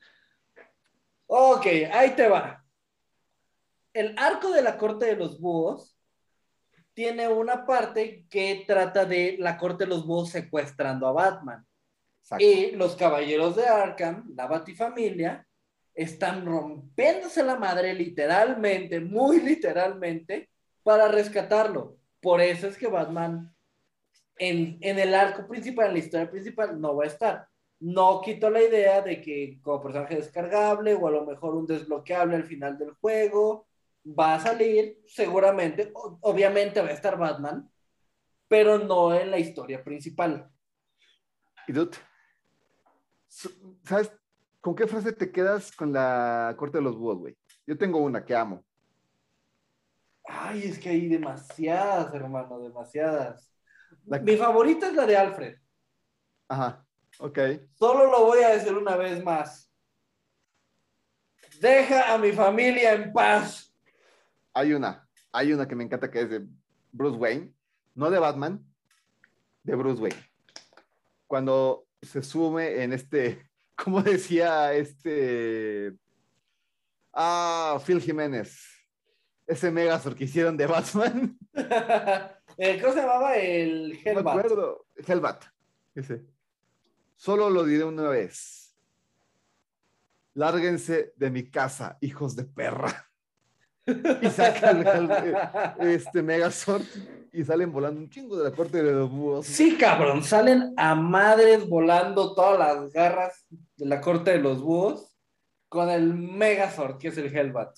[1.28, 2.62] Ok, ahí te va.
[3.94, 5.98] El arco de la corte de los búhos
[6.92, 11.66] tiene una parte que trata de la corte de los búhos secuestrando a Batman.
[12.20, 12.44] Exacto.
[12.44, 15.47] Y los caballeros de Arkham, la Batifamilia,
[15.98, 20.48] están rompiéndose la madre literalmente, muy literalmente,
[20.84, 21.96] para rescatarlo.
[22.20, 23.52] Por eso es que Batman
[24.38, 27.48] en, en el arco principal, en la historia principal, no va a estar.
[27.80, 32.36] No quito la idea de que como personaje descargable o a lo mejor un desbloqueable
[32.36, 33.66] al final del juego
[34.06, 37.68] va a salir, seguramente, obviamente va a estar Batman,
[38.46, 40.48] pero no en la historia principal.
[41.66, 41.72] Y
[43.82, 44.12] ¿sabes
[44.60, 47.36] con qué frase te quedas con la corte de los búhos, güey?
[47.66, 48.64] Yo tengo una que amo.
[50.24, 53.52] Ay, es que hay demasiadas, hermano, demasiadas.
[54.06, 55.56] La- Mi favorita es la de Alfred.
[56.48, 56.86] Ajá,
[57.18, 57.38] ok.
[57.74, 59.72] Solo lo voy a decir una vez más.
[61.60, 63.74] Deja a mi familia en paz.
[64.54, 66.46] Hay una, hay una que me encanta que es de
[66.92, 67.52] Bruce Wayne,
[67.94, 68.64] no de Batman,
[69.62, 70.30] de Bruce Wayne.
[71.26, 73.47] Cuando se sume en este,
[73.82, 75.94] ¿cómo decía este?
[77.12, 78.60] Ah, Phil Jiménez.
[79.46, 81.38] Ese Megazord que hicieron de Batman.
[82.60, 83.36] Eh, ¿Cómo se llamaba?
[83.36, 84.26] El No me Hellbat.
[84.36, 84.86] acuerdo.
[85.06, 85.44] Hellbat.
[85.94, 86.24] Ese.
[87.14, 88.76] Solo lo diré una vez.
[90.34, 93.08] Lárguense de mi casa, hijos de perra.
[93.86, 96.82] Y sacan el- este Megazord
[97.32, 99.46] y salen volando un chingo de la corte de los búhos.
[99.46, 103.46] Sí, cabrón, salen a madres volando todas las garras
[103.78, 105.16] de la corte de los búhos
[105.68, 107.76] con el Megazord, que es el Hellbat.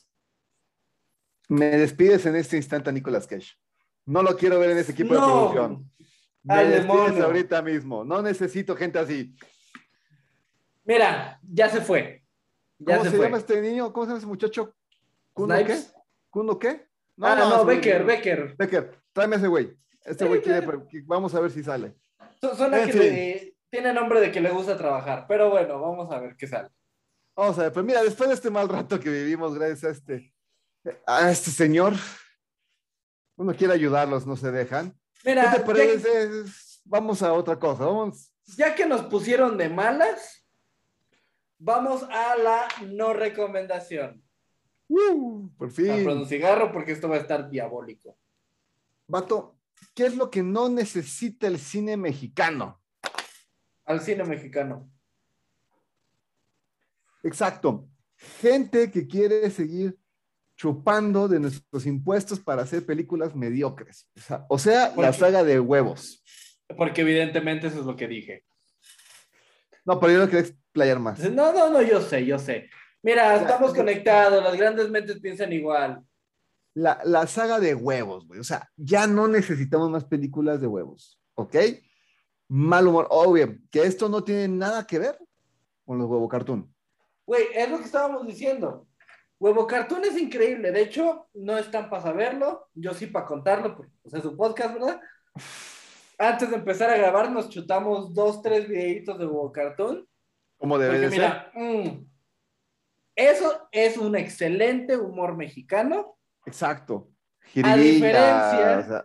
[1.49, 3.55] Me despides en este instante a Nicolas Cage.
[4.07, 5.27] No lo quiero ver en ese equipo de No.
[5.27, 5.91] producción.
[6.43, 7.25] Me Al despides demonio.
[7.27, 8.05] ahorita mismo.
[8.05, 9.35] No necesito gente así.
[10.85, 12.25] Mira, ya se fue.
[12.79, 13.27] Ya ¿Cómo se, se, fue.
[13.27, 13.93] llama este niño?
[13.93, 14.75] ¿Cómo se llama ese muchacho?
[15.35, 15.93] ¿Kuno Snipes.
[15.93, 16.01] qué?
[16.31, 16.87] ¿Kuno qué?
[17.21, 18.57] ah, no, ese güey- Becker, Becker.
[18.57, 19.77] Becker, tráeme a ese güey.
[20.05, 20.67] Este güey quiere,
[21.05, 21.95] vamos a ver si sale.
[22.41, 23.55] En que fin.
[23.71, 26.69] Tiene nombre de que le gusta trabajar, pero bueno, vamos a ver qué sale.
[27.37, 30.35] Vamos a ver, pero mira, después de este mal rato que vivimos, gracias a este,
[31.07, 31.95] a este señor,
[33.37, 34.91] uno quiere ayudarlos, no se dejan.
[35.23, 36.31] ¿Qué Mira, te ya, parece?
[36.85, 38.33] Vamos a otra cosa, vamos.
[38.57, 40.45] ya que nos pusieron de malas,
[41.59, 44.23] vamos a la no recomendación.
[44.89, 46.07] Uh, por fin.
[46.09, 48.19] un cigarro porque esto va a estar diabólico.
[49.07, 49.57] Vato,
[49.95, 52.80] ¿qué es lo que no necesita el cine mexicano?
[53.91, 54.89] Al cine mexicano.
[57.25, 57.89] Exacto.
[58.41, 59.99] Gente que quiere seguir
[60.55, 64.09] chupando de nuestros impuestos para hacer películas mediocres.
[64.17, 66.23] O sea, o sea, ¿Por la saga de huevos.
[66.77, 68.45] Porque evidentemente eso es lo que dije.
[69.85, 71.19] No, pero yo lo quería explayar más.
[71.29, 72.71] No, no, no, yo sé, yo sé.
[73.03, 76.01] Mira, estamos conectados, las grandes mentes piensan igual.
[76.75, 78.39] La, la saga de huevos, güey.
[78.39, 81.57] O sea, ya no necesitamos más películas de huevos, ¿ok?
[82.51, 83.07] Mal humor.
[83.11, 85.19] Obvio, que esto no tiene nada que ver
[85.87, 86.73] con los huevo cartoon.
[87.27, 88.87] Güey, es lo que estábamos diciendo.
[89.39, 90.71] Huevo Cartoon es increíble.
[90.71, 92.69] De hecho, no están para saberlo.
[92.75, 95.01] Yo sí para contarlo, porque pues, es un podcast, ¿verdad?
[96.19, 100.07] Antes de empezar a grabar, nos chutamos dos, tres videitos de Huevo Cartoon.
[100.59, 101.51] Como debe Porque de ser.
[101.55, 102.07] mm,
[103.17, 106.19] eso es un excelente humor mexicano.
[106.45, 107.09] Exacto.
[107.65, 109.05] A diferencia- o sea,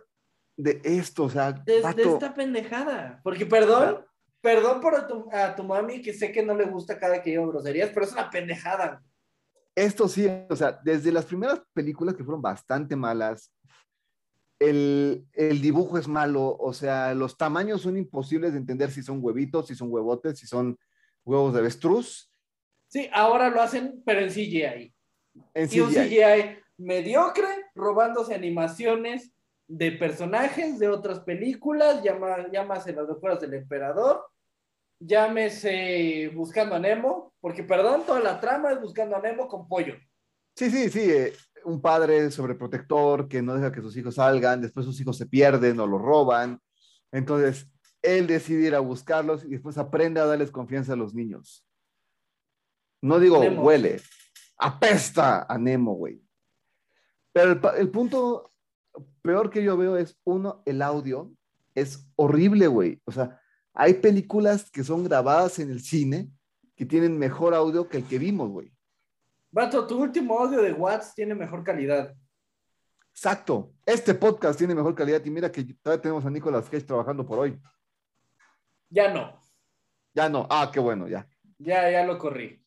[0.56, 3.20] de esto, o sea, vato, esta pendejada.
[3.22, 4.04] Porque perdón,
[4.40, 7.30] perdón por a tu, a tu mami que sé que no le gusta cada que
[7.30, 9.02] digo groserías, pero es una pendejada.
[9.74, 13.52] esto sí, o sea, desde las primeras películas que fueron bastante malas,
[14.58, 19.18] el, el dibujo es malo, o sea, los tamaños son imposibles de entender si son
[19.20, 20.78] huevitos, si son huevotes, si son
[21.24, 22.32] huevos de avestruz.
[22.88, 24.94] Sí, ahora lo hacen, pero en CGI.
[25.52, 25.90] En Y un.
[25.90, 29.35] CGI mediocre, robándose animaciones
[29.68, 34.24] de personajes de otras películas, llama, llámase Las locuras del emperador,
[35.00, 39.94] llámese Buscando a Nemo, porque perdón, toda la trama es Buscando a Nemo con pollo.
[40.54, 41.10] Sí, sí, sí.
[41.10, 41.32] eh,
[41.64, 45.78] un padre sobreprotector que no deja que sus hijos salgan, después sus hijos se pierden
[45.80, 46.60] o los roban.
[47.10, 47.68] Entonces,
[48.02, 51.66] él decide ir a buscarlos y después aprende a darles confianza a los niños.
[53.02, 53.62] No digo Nemo.
[53.62, 54.00] huele,
[54.58, 56.22] apesta a Nemo, güey.
[57.32, 58.54] Pero el, el punto
[59.22, 61.32] peor que yo veo es, uno, el audio
[61.74, 63.00] es horrible, güey.
[63.04, 63.40] O sea,
[63.74, 66.30] hay películas que son grabadas en el cine
[66.74, 68.72] que tienen mejor audio que el que vimos, güey.
[69.50, 72.14] Vato, tu último audio de Watts tiene mejor calidad.
[73.10, 73.72] Exacto.
[73.86, 77.38] Este podcast tiene mejor calidad y mira que todavía tenemos a Nicolas Cage trabajando por
[77.38, 77.58] hoy.
[78.90, 79.38] Ya no,
[80.14, 80.46] Ya no.
[80.50, 81.26] Ah, qué bueno, ya.
[81.58, 82.62] ya, ya lo corrí.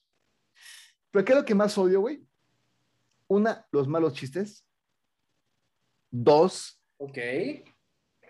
[1.12, 2.26] Pero ¿qué es lo que más odio, güey?
[3.28, 4.66] Una, los malos chistes.
[6.12, 7.18] Dos, Ok.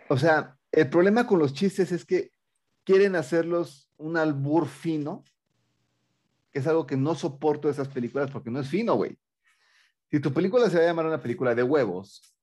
[0.10, 2.32] o sea, el problema con los chistes es que
[2.84, 5.24] quieren hacerlos un albur fino,
[6.52, 9.18] que es algo que no soporto de esas películas porque no es fino, güey.
[10.12, 12.36] Si tu película se va a llamar una película de huevos,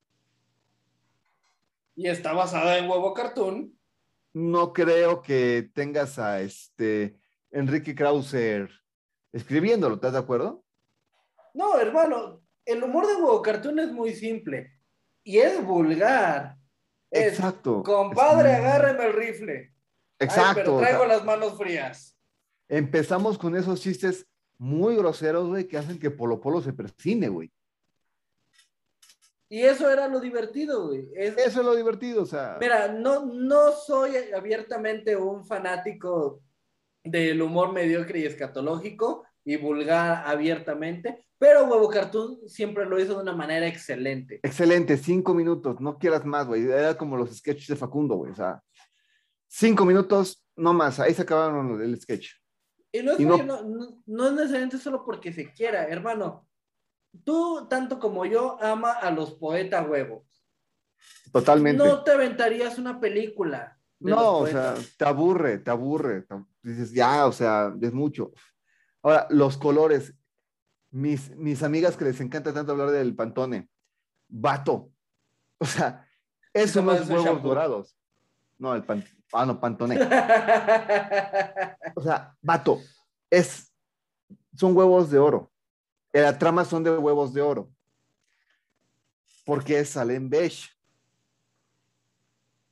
[1.98, 3.72] Y está basada en huevo cartoon.
[4.34, 7.18] no creo que tengas a este
[7.50, 8.70] Enrique Krauser
[9.32, 10.62] escribiéndolo, ¿estás de acuerdo?
[11.54, 14.75] No, hermano, el humor de huevo cartoon es muy simple.
[15.28, 16.56] Y es vulgar.
[17.10, 17.82] Es, Exacto.
[17.82, 19.54] compadre, Es- agárreme el rifle.
[20.20, 20.54] Ay, Exacto.
[20.54, 22.16] pero o traigo sea, las manos frías.
[22.68, 24.24] empezamos con esos chistes
[24.56, 27.50] muy groseros, güey, que hacen que Polo Polo se persine, güey.
[29.48, 31.08] Y eso era lo divertido, güey.
[31.14, 32.56] Es- Eso es lo divertido, o sea.
[32.60, 36.40] Mira, no, no soy abiertamente un fanático
[37.02, 43.22] del humor mediocre y escatológico y vulgar abiertamente, pero Huevo Cartoon siempre lo hizo de
[43.22, 44.40] una manera excelente.
[44.42, 46.64] Excelente, cinco minutos, no quieras más, güey.
[46.68, 48.32] Era como los sketches de Facundo, güey.
[48.32, 48.60] O sea,
[49.46, 50.98] cinco minutos, no más.
[50.98, 52.30] Ahí se acabaron el sketch.
[52.90, 56.48] Y no es, Y no- no- no- no es necesariamente solo porque se quiera, hermano.
[57.24, 60.24] Tú, tanto como yo, ama a los poetas huevos.
[61.32, 61.82] Totalmente.
[61.84, 63.78] No te aventarías una película.
[64.00, 66.22] No, o sea, te aburre, te aburre.
[66.22, 68.32] te- dices, ya, o sea, es mucho.
[69.06, 70.12] Ahora, los colores.
[70.90, 73.70] Mis, mis amigas que les encanta tanto hablar del pantone.
[74.26, 74.90] Vato.
[75.58, 76.08] O sea,
[76.52, 77.96] eso ¿Cómo no es es huevos dorados.
[78.58, 79.96] No, el pan, ah, no, pantone.
[81.94, 82.80] O sea, vato,
[83.30, 83.72] es,
[84.56, 85.52] son huevos de oro.
[86.12, 87.70] Eh, La trama son de huevos de oro.
[89.44, 90.68] Porque salen beige.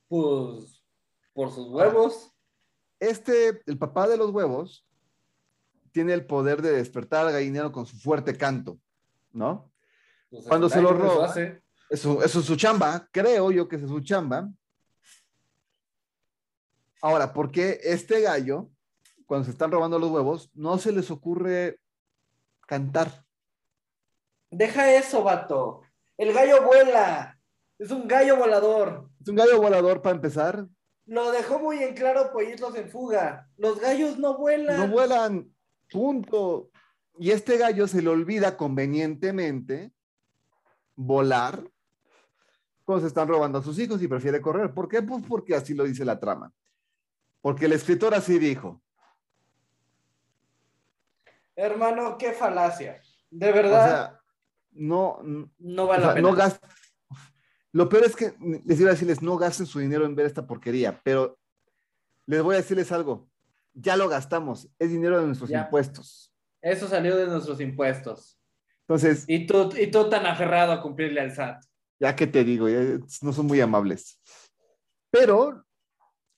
[0.09, 0.85] pues,
[1.33, 2.33] por sus huevos.
[2.99, 4.85] Este, el papá de los huevos,
[5.95, 8.81] tiene el poder de despertar al gallinero con su fuerte canto,
[9.31, 9.73] ¿no?
[10.29, 11.27] Pues, Cuando se lo roba.
[11.27, 11.63] hace.
[11.89, 14.51] Eso, eso es su chamba, creo yo que es su chamba.
[17.01, 18.71] Ahora, ¿por qué este gallo,
[19.25, 21.79] cuando se están robando los huevos, no se les ocurre
[22.67, 23.25] cantar?
[24.51, 25.83] Deja eso, vato.
[26.17, 27.39] El gallo vuela.
[27.79, 29.11] Es un gallo volador.
[29.21, 30.67] Es un gallo volador para empezar.
[31.07, 33.49] Lo dejó muy en claro Pollitos en fuga.
[33.59, 34.77] Los gallos no vuelan.
[34.79, 35.54] No vuelan,
[35.95, 36.71] punto.
[37.19, 39.93] Y este gallo se le olvida convenientemente
[40.97, 41.63] volar
[42.85, 44.75] cuando se están robando a sus hijos y prefiere correr.
[44.75, 45.01] ¿Por qué?
[45.01, 46.53] Pues porque así lo dice la trama.
[47.41, 48.83] Porque el escritor así dijo.
[51.57, 53.01] Hermano, qué falacia.
[53.31, 53.85] De verdad.
[53.85, 54.21] O sea,
[54.73, 55.19] no,
[55.59, 56.29] no vale o sea, la pena.
[56.31, 56.61] no gast-
[57.73, 58.35] Lo peor es que
[58.65, 61.39] les iba a decirles, no gasten su dinero en ver esta porquería, pero
[62.27, 63.29] les voy a decirles algo.
[63.75, 65.63] Ya lo gastamos, es dinero de nuestros Ya.
[65.63, 66.33] impuestos.
[66.63, 68.39] Eso salió de nuestros impuestos.
[68.87, 71.63] Entonces, Y tú, y tú tan aferrado a cumplirle al SAT.
[72.01, 72.81] ya que te digo, ya
[73.23, 74.21] no son muy amables.
[75.11, 75.65] Pero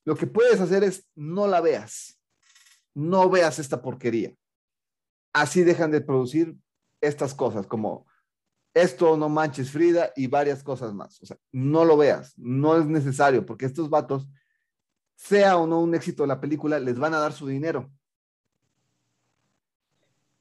[0.04, 2.20] lo que puedes hacer es no la veas.
[2.94, 4.34] No veas esta porquería.
[5.32, 6.56] Así dejan de producir
[7.00, 8.06] estas cosas como
[8.74, 11.20] esto no manches Frida y varias cosas más.
[11.22, 14.26] O sea, no lo veas, no es necesario porque estos vatos,
[15.16, 17.90] sea o no un éxito la película, les van a dar su dinero.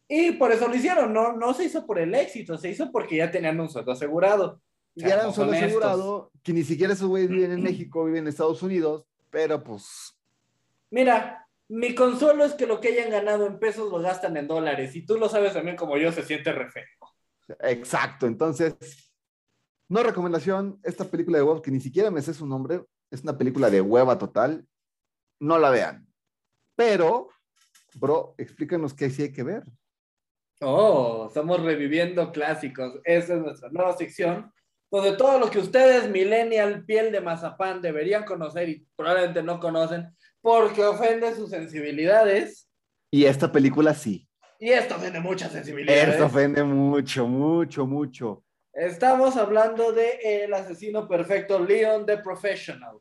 [0.07, 3.15] Y por eso lo hicieron, no, no se hizo por el éxito, se hizo porque
[3.17, 4.61] ya tenían un sueldo asegurado.
[4.93, 5.63] Ya era un honestos.
[5.63, 10.15] asegurado que ni siquiera esos güeyes viven en México, viven en Estados Unidos, pero pues
[10.91, 14.95] Mira, mi consuelo es que lo que hayan ganado en pesos lo gastan en dólares.
[14.95, 16.83] Y tú lo sabes también como yo, se siente re feo.
[17.59, 18.75] Exacto, entonces,
[19.89, 22.85] no recomendación, esta película de huevos, que ni siquiera me sé su nombre,
[23.15, 24.67] es una película de hueva total,
[25.39, 26.07] no la vean.
[26.75, 27.29] Pero,
[27.95, 29.63] bro, explícanos qué sí hay que ver.
[30.61, 32.99] Oh, estamos reviviendo clásicos.
[33.03, 34.51] Esa es nuestra nueva sección,
[34.91, 40.07] donde todo lo que ustedes, millennial, piel de mazapán, deberían conocer y probablemente no conocen,
[40.41, 42.69] porque ofende sus sensibilidades.
[43.11, 44.27] Y esta película sí,
[44.59, 46.09] Y esto ofende muchas sensibilidades.
[46.09, 48.43] esto ofende mucho, mucho, mucho.
[48.73, 52.97] Estamos hablando de El asesino perfecto, Leon the Professional.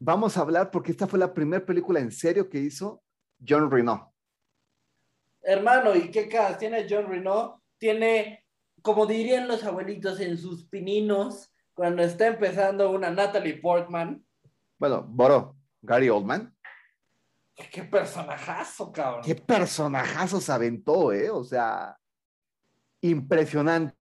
[0.00, 3.02] Vamos a hablar porque esta fue la primera película en serio que hizo
[3.46, 4.14] John Reno.
[5.42, 6.60] Hermano, ¿y qué cast?
[6.60, 8.44] Tiene John Reno, tiene,
[8.80, 14.24] como dirían los abuelitos en sus pininos, cuando está empezando una Natalie Portman.
[14.78, 16.54] Bueno, Boro, Gary Oldman.
[17.72, 19.22] Qué personajazo, cabrón.
[19.24, 21.28] Qué personajazo se aventó, ¿eh?
[21.28, 21.96] O sea,
[23.00, 23.96] impresionante.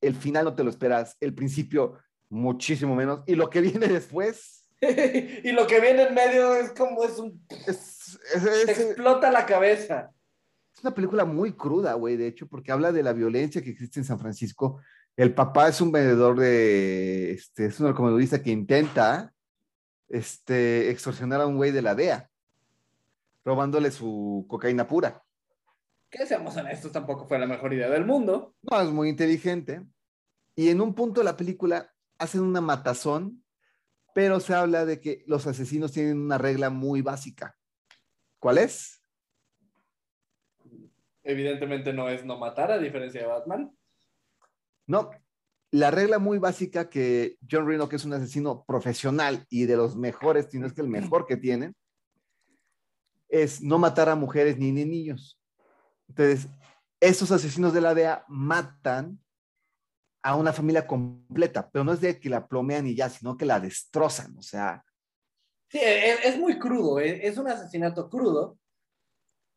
[0.00, 1.98] El final no te lo esperas, el principio
[2.30, 3.22] muchísimo menos.
[3.26, 4.59] Y lo que viene después
[5.44, 7.44] y lo que viene en medio es como es un...
[7.66, 10.10] es, es- Te explota la cabeza.
[10.74, 14.00] es una película muy cruda, güey, de hecho, porque habla de la violencia que existe
[14.00, 14.80] en San Francisco.
[15.16, 19.32] El papá es un vendedor de, este, es un narcomenudista que intenta,
[20.08, 22.30] este, extorsionar a un güey de la DEA,
[23.44, 25.22] robándole su cocaína pura.
[26.08, 28.54] Que seamos honestos, tampoco fue la mejor idea del mundo.
[28.62, 29.82] No, es muy inteligente.
[30.56, 33.44] Y en un punto de la película hacen una matazón,
[34.20, 37.56] pero se habla de que los asesinos tienen una regla muy básica.
[38.38, 39.02] ¿Cuál es?
[41.22, 43.74] Evidentemente no es no matar, a diferencia de Batman.
[44.86, 45.10] No,
[45.70, 49.96] la regla muy básica que John Reno, que es un asesino profesional y de los
[49.96, 51.74] mejores, si no es que el mejor que tienen,
[53.26, 55.40] es no matar a mujeres ni, ni niños.
[56.08, 56.46] Entonces,
[57.00, 59.18] esos asesinos de la DEA matan
[60.22, 63.46] a una familia completa, pero no es de que la plomean y ya, sino que
[63.46, 64.36] la destrozan.
[64.38, 64.84] O sea,
[65.68, 68.58] Sí, es, es muy crudo, es, es un asesinato crudo.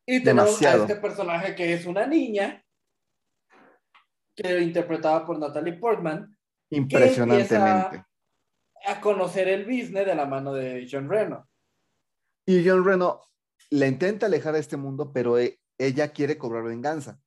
[0.06, 0.84] Y tenemos Demasiado.
[0.84, 2.64] a este personaje que es una niña,
[4.36, 6.38] que interpretada por Natalie Portman,
[6.70, 8.04] impresionantemente.
[8.86, 11.48] a conocer el business de la mano de John Reno.
[12.46, 13.22] Y John Reno
[13.70, 17.20] la intenta alejar de este mundo, pero e- ella quiere cobrar venganza.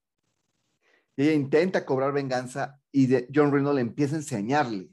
[1.17, 4.89] Y ella intenta cobrar venganza y de- John Reno le empieza a enseñarle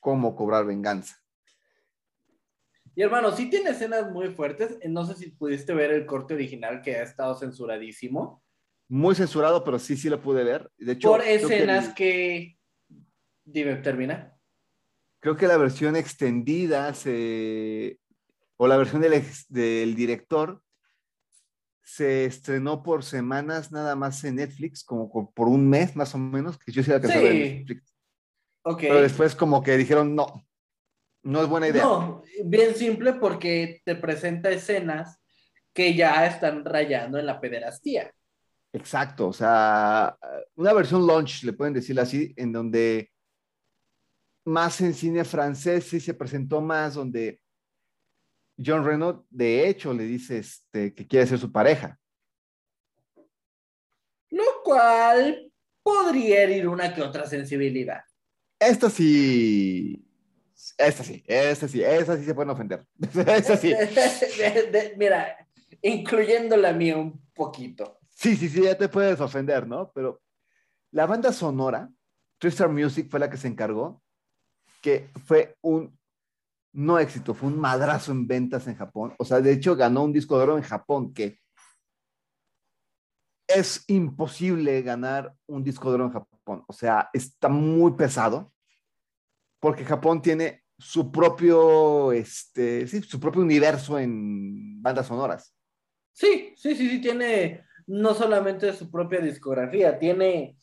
[0.00, 1.16] cómo cobrar venganza.
[2.96, 4.78] Y hermano, sí tiene escenas muy fuertes.
[4.88, 8.42] No sé si pudiste ver el corte original que ha estado censuradísimo.
[8.88, 10.68] Muy censurado, pero sí, sí lo pude ver.
[10.76, 12.58] De hecho, por que escenas que...
[13.44, 14.36] Dime, termina.
[15.20, 18.00] creo que la versión extendida se,
[18.56, 20.62] o la versión del, ex- del director
[21.92, 26.56] se estrenó por semanas nada más en Netflix, como por- un mes más o menos,
[26.56, 27.54] que yo sí la alcancé a ver en Sí.
[27.54, 27.94] Netflix.
[28.62, 28.78] Ok.
[28.82, 30.46] Pero después como que dijeron, no,
[31.24, 31.82] no es buena idea.
[31.82, 35.18] No, bien simple porque te presenta escenas
[35.72, 38.12] que ya están rayando en la pederastía.
[38.72, 40.16] Exacto, o sea,
[40.54, 43.10] una versión launch, le pueden decir así, en donde
[44.44, 47.40] más en cine francés sí se presentó más donde
[48.64, 51.98] John Reno de hecho le dice este, que quiere ser su pareja.
[54.30, 55.50] Lo cual
[55.82, 58.04] podría herir una que otra sensibilidad.
[58.58, 60.06] Esta sí,
[60.76, 62.86] esta sí, esta sí, esa sí se pueden ofender.
[63.26, 63.68] esa sí.
[64.38, 65.48] De- de- mira,
[65.82, 67.98] incluyendo la mía un poquito.
[68.10, 69.90] Sí, sí, sí, ya te puedes ofender, ¿no?
[69.94, 70.20] Pero
[70.90, 71.90] la banda sonora,
[72.38, 74.02] Tristar Music fue la que se encargó,
[74.82, 75.98] que fue un
[76.72, 79.14] no éxito, fue un madrazo en ventas en Japón.
[79.18, 81.38] O sea, de hecho ganó un disco de oro en Japón, que
[83.46, 86.64] es imposible ganar un disco de oro en Japón.
[86.68, 88.52] O sea, está muy pesado,
[89.58, 95.54] porque Japón tiene su propio, este, sí, su propio universo en bandas sonoras.
[96.12, 100.56] Sí, sí, sí, sí, tiene no solamente su propia discografía, tiene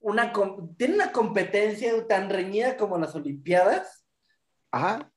[0.00, 0.32] una,
[0.76, 3.98] tiene una competencia tan reñida como las Olimpiadas,
[4.70, 5.10] Ajá.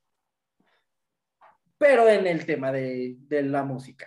[1.82, 4.06] Pero en el tema de, de la música.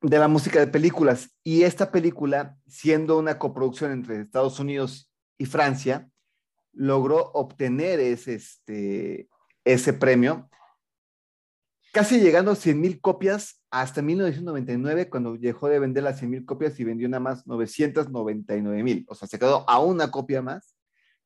[0.00, 1.36] de la música de películas.
[1.42, 6.08] Y esta película, siendo una coproducción entre Estados Unidos y Francia,
[6.72, 9.28] logró obtener ese, este,
[9.64, 10.48] ese premio,
[11.92, 16.44] casi llegando a 100 mil copias hasta 1999, cuando dejó de vender las 100 mil
[16.44, 19.04] copias y vendió nada más 999 mil.
[19.08, 20.76] O sea, se quedó a una copia más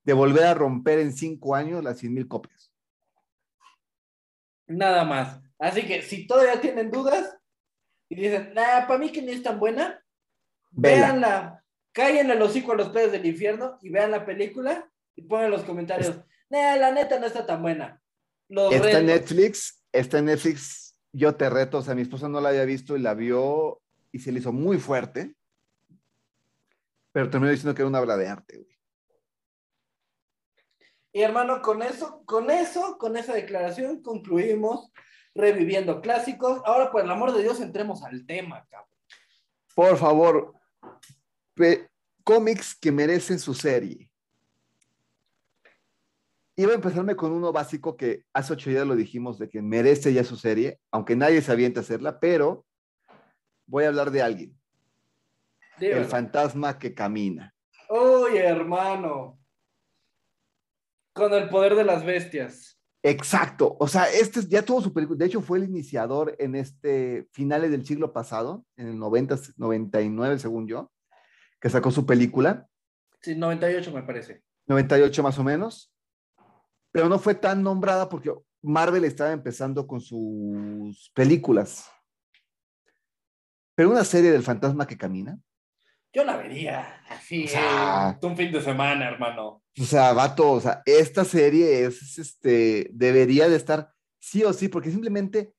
[0.05, 2.73] de volver a romper en cinco años las 100 mil copias.
[4.67, 5.50] Nada más.
[5.61, 7.37] Así que si todavía tienen dudas
[8.09, 10.03] y dicen, nah, para mí que ni es tan buena,
[10.71, 10.97] Vela.
[10.97, 15.47] véanla, cállenle el hocico a los pedos del infierno y vean la película y pongan
[15.47, 16.17] en los comentarios,
[16.49, 18.01] nah, la neta no está tan buena.
[18.49, 19.07] Los Está en.
[19.07, 22.97] Netflix, está en Netflix, yo te reto, o sea, mi esposa no la había visto
[22.97, 23.83] y la vio
[24.13, 25.35] y se le hizo muy fuerte,
[27.13, 28.81] pero terminó diciendo que era una obra de arte, güey.
[31.13, 34.91] Y hermano, con eso, con eso, con esa declaración concluimos
[35.35, 36.61] reviviendo clásicos.
[36.65, 38.91] Ahora, por el amor de Dios, entremos al tema, cabrón.
[39.75, 40.55] Por favor,
[42.25, 44.11] cómics que merecen su serie.
[46.57, 50.13] Iba a empezarme con uno básico que hace ocho días lo dijimos de que merece
[50.13, 52.67] ya su serie, aunque nadie se avienta a hacerla, pero
[53.67, 54.61] voy a hablar de alguien,
[55.79, 57.55] el fantasma que camina.
[57.89, 59.39] Uy, hermano.
[61.15, 62.80] Con el poder de las bestias.
[63.03, 66.55] Exacto, o sea, este es- ya tuvo su película, de hecho fue el iniciador en
[66.55, 70.93] este finales del siglo pasado, en el 90, 99 según yo,
[71.61, 72.67] que sacó su película,
[73.23, 74.43] Sí, 98 me parece.
[74.67, 75.93] 98 más o menos,
[76.93, 78.33] pero no fue tan nombrada porque
[78.63, 81.87] Marvel estaba empezando con sus películas.
[83.75, 85.39] Pero una serie del fantasma que camina,
[86.13, 89.63] Yo la vería así, O sea- eh, un fin de semana, hermano.
[89.81, 94.69] o sea, vato, o sea, esta serie es, este, debería de estar sí o sí,
[94.69, 95.55] porque simplemente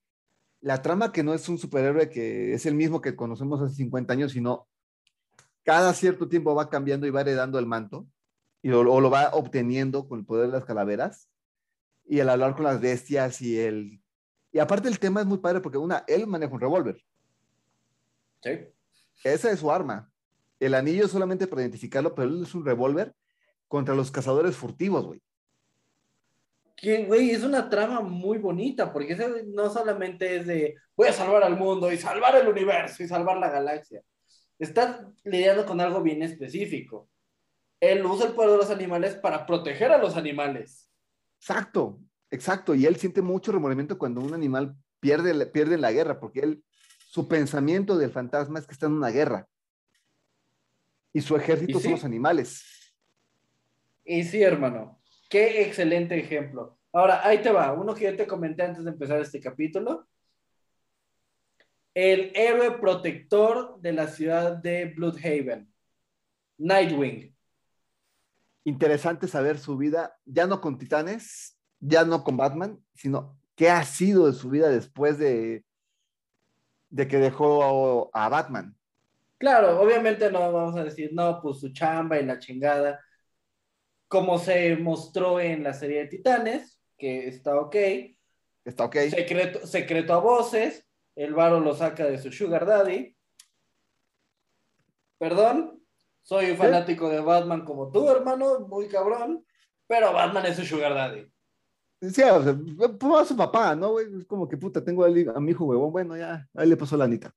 [0.59, 4.13] la trama que no es un superhéroe que es el mismo que conocemos hace 50
[4.13, 4.67] años, sino
[5.63, 8.05] cada cierto tiempo va cambiando y va heredando el manto,
[8.61, 11.29] y, o, o lo va obteniendo con el poder de las calaveras,
[12.05, 14.01] y el hablar con las bestias y el...
[14.51, 17.01] Y aparte el tema es muy padre porque una, él maneja un revólver,
[18.43, 18.49] Sí.
[19.23, 20.10] esa es su arma.
[20.61, 23.15] El anillo es solamente para identificarlo, pero él es un revólver
[23.67, 25.19] contra los cazadores furtivos, güey.
[26.75, 31.13] Que, güey, es una trama muy bonita, porque ese no solamente es de voy a
[31.13, 34.03] salvar al mundo y salvar el universo y salvar la galaxia.
[34.59, 37.09] Estás lidiando con algo bien específico.
[37.79, 40.91] Él usa el poder de los animales para proteger a los animales.
[41.39, 41.99] Exacto,
[42.29, 42.75] exacto.
[42.75, 46.63] Y él siente mucho remordimiento cuando un animal pierde, pierde la guerra, porque él,
[47.07, 49.47] su pensamiento del fantasma es que está en una guerra.
[51.13, 51.83] Y su ejército ¿Y sí?
[51.83, 52.63] son los animales.
[54.03, 56.77] Y sí, hermano, qué excelente ejemplo.
[56.93, 60.07] Ahora, ahí te va, uno que yo te comenté antes de empezar este capítulo.
[61.93, 65.71] El héroe protector de la ciudad de Bloodhaven,
[66.57, 67.35] Nightwing.
[68.63, 73.83] Interesante saber su vida, ya no con Titanes, ya no con Batman, sino qué ha
[73.83, 75.65] sido de su vida después de,
[76.89, 78.77] de que dejó a, a Batman.
[79.41, 82.99] Claro, obviamente no vamos a decir, no, pues su chamba y la chingada,
[84.07, 87.75] como se mostró en la serie de Titanes, que está ok,
[88.63, 88.97] Está ok.
[89.09, 93.17] secreto, secreto a voces, el varo lo saca de su sugar daddy.
[95.17, 95.83] Perdón,
[96.21, 99.43] soy un fanático de Batman como tú, hermano, muy cabrón,
[99.87, 101.27] pero Batman es su sugar daddy.
[102.01, 102.55] Sí, o sea,
[102.99, 103.99] pues a su papá, ¿no?
[103.99, 106.95] Es como que puta, tengo a, a mi hijo huevón, bueno, ya, ahí le pasó
[106.95, 107.33] la anita.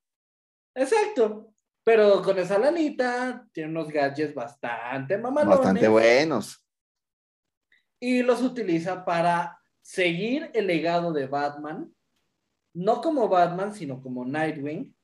[0.74, 1.53] Exacto,
[1.84, 5.58] pero con esa lanita tiene unos gadgets bastante mamalones.
[5.58, 6.60] Bastante buenos.
[8.00, 11.90] y los utiliza para seguir el legado de Batman,
[12.74, 14.94] no como Batman, sino como Nightwing,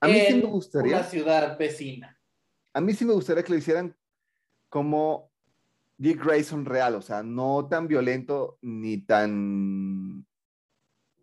[0.00, 0.96] A mí sí me gustaría.
[0.96, 2.18] una ciudad vecina.
[2.72, 3.96] A mí sí me gustaría que lo hicieran
[4.68, 5.30] como
[5.96, 10.26] Dick Grayson real, o sea, no tan violento ni tan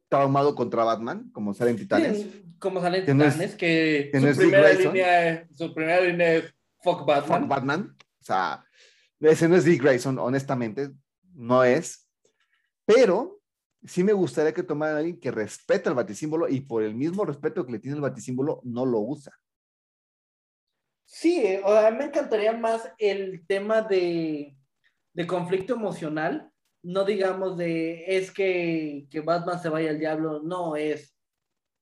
[0.08, 2.22] traumado contra Batman como sale en Titanes.
[2.22, 4.93] Sí, como no es- Titanes, que, su, primera Grayson.
[4.93, 7.41] línea, su primera línea es Fuck Batman.
[7.41, 7.95] Fuck Batman.
[7.99, 8.64] O sea,
[9.20, 10.91] ese no es Dick Grayson, honestamente,
[11.34, 12.07] no es.
[12.86, 13.41] Pero
[13.84, 17.26] sí me gustaría que tomaran a alguien que respeta el batisímbolo y por el mismo
[17.26, 19.34] respeto que le tiene el batisímbolo, no lo usa.
[21.03, 24.55] Sí, o sea, a mí me encantaría más el tema de,
[25.14, 26.49] de conflicto emocional,
[26.84, 31.16] no digamos de es que, que Batman se vaya al diablo, no es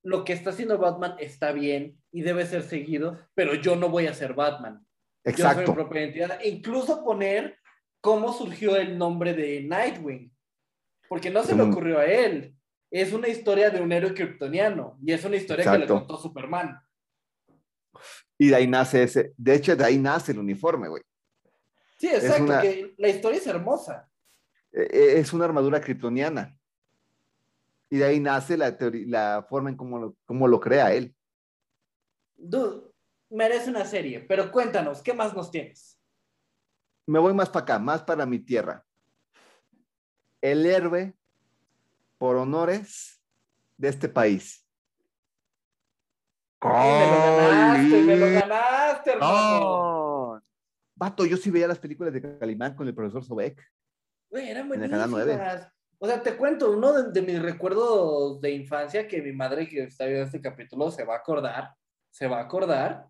[0.03, 4.07] lo que está haciendo Batman está bien y debe ser seguido, pero yo no voy
[4.07, 4.85] a ser Batman.
[5.25, 5.73] Yo soy mi Exacto.
[5.73, 6.39] propia identidad.
[6.41, 7.57] E incluso poner
[8.01, 10.33] cómo surgió el nombre de Nightwing,
[11.09, 12.55] porque no se le ocurrió a él.
[12.91, 15.93] Es una historia de un héroe kryptoniano y es una historia que Exacto.
[15.93, 16.79] le contó Superman.
[18.37, 21.03] Y de ahí nace ese, de hecho, de ahí nace el uniforme, güey.
[21.97, 24.09] Sí, exacto, una- que la historia es hermosa.
[24.71, 26.57] Eh, eh, Es una armadura kryptoniana
[27.89, 31.15] y de ahí nace la, teoría, la forma en cómo lo, cómo lo crea él.
[32.35, 32.91] Dude,
[33.29, 35.99] merece una serie, pero cuéntanos, ¿qué más nos tienes?
[37.05, 38.85] Me voy más para acá, más para mi tierra.
[40.41, 41.15] El héroe
[42.17, 43.21] por honores
[43.77, 44.65] de este país.
[46.61, 50.43] Me lo ganaste, me lo ganaste, hermano.
[50.95, 53.65] Vato, yo sí veía las películas de Calimán con el profesor Sobek.
[54.29, 55.71] Güey, eran buenísimas.
[56.01, 59.83] O sea, te cuento, uno de, de mis recuerdos de infancia que mi madre que
[59.83, 61.73] está viendo este capítulo se va a acordar,
[62.09, 63.07] se va a acordar,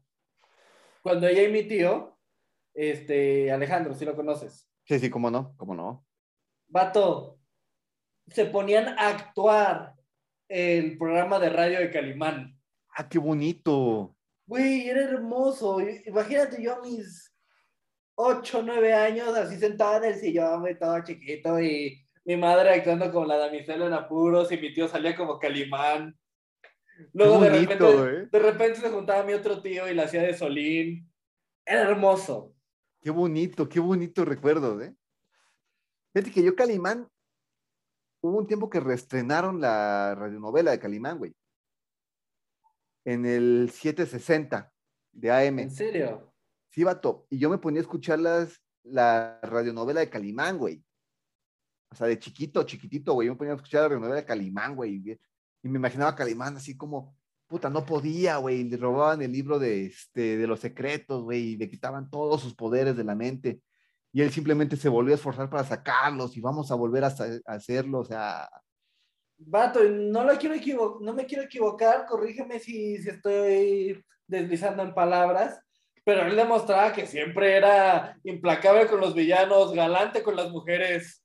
[1.04, 2.18] cuando ella y mi tío,
[2.74, 6.04] este, Alejandro, si lo conoces, Sí, sí, cómo no, cómo no.
[6.68, 7.40] vato,
[8.28, 9.94] se ponían a actuar
[10.48, 12.60] el programa de radio de Calimán.
[12.96, 14.16] Ah, qué bonito.
[14.48, 15.80] Güey, era hermoso.
[15.80, 17.32] Imagínate yo a mis
[18.16, 23.12] 8, 9 años, así sentado en el sillón, güey, todo chiquito, y mi madre actuando
[23.12, 26.18] como la damisela en apuros, y mi tío salía como Calimán.
[27.14, 28.28] Luego de repente, ¿eh?
[28.32, 31.10] de repente se juntaba mi otro tío y la hacía de Solín.
[31.66, 32.54] Era hermoso.
[33.02, 34.94] Qué bonito, qué bonito recuerdo, ¿eh?
[36.14, 37.08] Fíjate que yo Calimán,
[38.22, 41.34] hubo un tiempo que reestrenaron la radionovela de Calimán, güey.
[43.06, 44.74] En el 760
[45.14, 45.60] de AM.
[45.60, 46.34] En serio.
[46.70, 47.26] Sí, vato.
[47.30, 50.84] Y yo me ponía a escuchar las, la radionovela de Calimán, güey.
[51.92, 53.28] O sea, de chiquito, chiquitito, güey.
[53.28, 54.96] Yo me ponía a escuchar la radionovela de Calimán, güey.
[55.64, 57.16] Y, me imaginaba a Calimán así como,
[57.48, 58.64] puta, no podía, güey.
[58.64, 61.54] Le robaban el libro de, este, de los secretos, güey.
[61.54, 63.62] Y le quitaban todos sus poderes de la mente.
[64.12, 67.54] Y él simplemente se volvió a esforzar para sacarlos y vamos a volver a, a
[67.54, 68.00] hacerlo.
[68.00, 68.50] O sea,
[69.42, 75.62] Vato, no, lo quiero no me quiero equivocar, corrígeme si, si estoy deslizando en palabras,
[76.04, 81.24] pero él demostraba que siempre era implacable con los villanos, galante con las mujeres,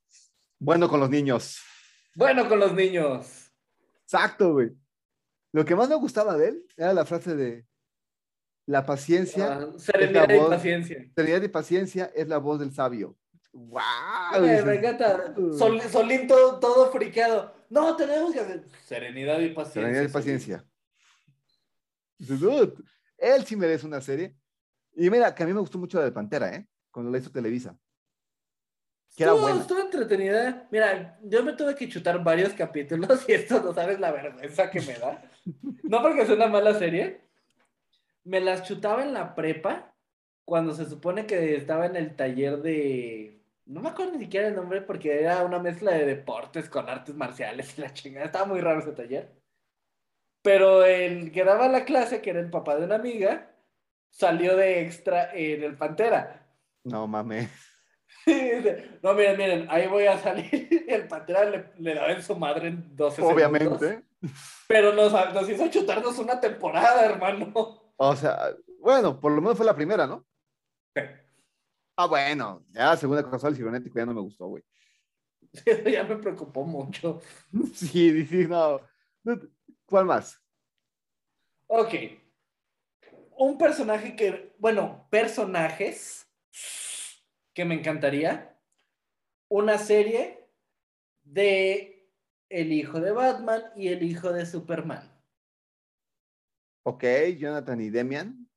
[0.64, 1.58] bueno con los niños.
[2.14, 3.50] bueno con los niños.
[4.02, 4.70] Exacto, güey.
[5.52, 7.66] Lo que más me gustaba de él era la frase de
[8.66, 9.58] la paciencia.
[9.60, 11.04] Ah, serenidad la y paciencia.
[11.14, 13.16] Serenidad y paciencia es la voz del sabio.
[13.52, 13.80] ¡Wow!
[14.40, 15.34] Me, me encanta.
[15.56, 17.54] Sol- Solín todo, todo friqueado.
[17.70, 19.82] No, tenemos que hacer serenidad y paciencia.
[19.82, 20.64] Serenidad y paciencia.
[22.18, 22.74] "Dude,
[23.18, 24.36] él sí merece una serie.
[24.96, 26.66] Y mira, que a mí me gustó mucho la de Pantera, ¿eh?
[26.90, 27.76] Cuando la hizo Televisa.
[29.16, 29.60] Que era Estuvo, buena.
[29.60, 30.66] estuvo entretenida.
[30.70, 34.80] Mira, yo me tuve que chutar varios capítulos y esto no sabes la vergüenza que
[34.80, 35.22] me da.
[35.84, 37.20] No porque sea una mala serie.
[38.24, 39.94] Me las chutaba en la prepa
[40.44, 43.40] cuando se supone que estaba en el taller de.
[43.66, 47.14] No me acuerdo ni siquiera el nombre porque era una mezcla de deportes con artes
[47.14, 48.26] marciales y la chingada.
[48.26, 49.30] Estaba muy raro ese taller.
[50.42, 53.50] Pero el que daba la clase, que era el papá de una amiga,
[54.10, 56.46] salió de extra en el Pantera.
[56.84, 57.48] No mames.
[59.02, 60.68] No, miren, miren, ahí voy a salir.
[60.70, 63.36] Y el Pantera le, le daba en su madre en 12 segundos.
[63.36, 64.02] Obviamente.
[64.66, 67.52] Pero nos, nos hizo chutarnos una temporada, hermano.
[67.96, 70.26] O sea, bueno, por lo menos fue la primera, ¿no?
[71.96, 72.64] Ah, bueno.
[72.70, 74.62] Ya segunda cosa del cibernético ya no me gustó, güey.
[75.92, 77.20] Ya me preocupó mucho.
[77.74, 78.80] Sí, sí, no.
[79.86, 80.40] ¿Cuál más?
[81.66, 81.94] Ok.
[83.36, 86.26] Un personaje que, bueno, personajes
[87.54, 88.58] que me encantaría.
[89.48, 90.46] Una serie
[91.22, 92.08] de
[92.50, 95.10] el hijo de Batman y el hijo de Superman.
[96.84, 97.04] Ok,
[97.38, 98.48] Jonathan y Demian.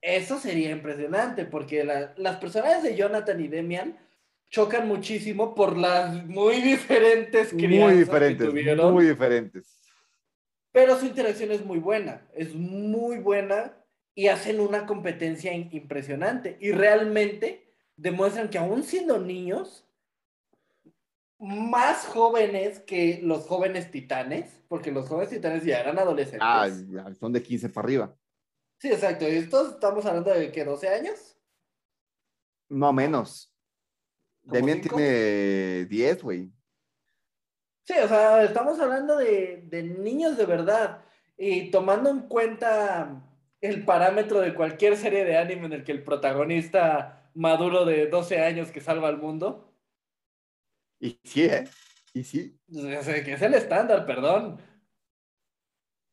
[0.00, 3.98] Eso sería impresionante porque la- las personajes de Jonathan y Demian,
[4.50, 8.92] chocan muchísimo por las muy diferentes Muy crianzas diferentes, que tuvieron.
[8.92, 9.80] muy diferentes.
[10.70, 13.74] Pero su interacción es muy buena, es muy buena
[14.14, 16.56] y hacen una competencia impresionante.
[16.60, 17.63] Y realmente
[17.96, 19.84] demuestran que aún siendo niños,
[21.38, 26.40] más jóvenes que los jóvenes titanes, porque los jóvenes titanes ya eran adolescentes.
[26.42, 28.16] Ah, ya, son de 15 para arriba.
[28.78, 29.28] Sí, exacto.
[29.28, 31.38] Y estos estamos hablando de que 12 años.
[32.68, 33.54] No menos.
[34.42, 36.52] ¿Como Demian tiene 10, güey.
[37.84, 41.04] Sí, o sea, estamos hablando de, de niños de verdad.
[41.36, 43.22] Y tomando en cuenta
[43.60, 48.40] el parámetro de cualquier serie de anime en el que el protagonista maduro de 12
[48.40, 49.72] años que salva al mundo,
[51.00, 51.68] Y sí, ¿eh?
[52.14, 52.58] Y sí.
[52.70, 54.58] sea, que es el estándar, perdón.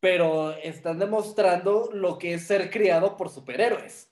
[0.00, 4.10] Pero están demostrando lo que es ser criado por superhéroes.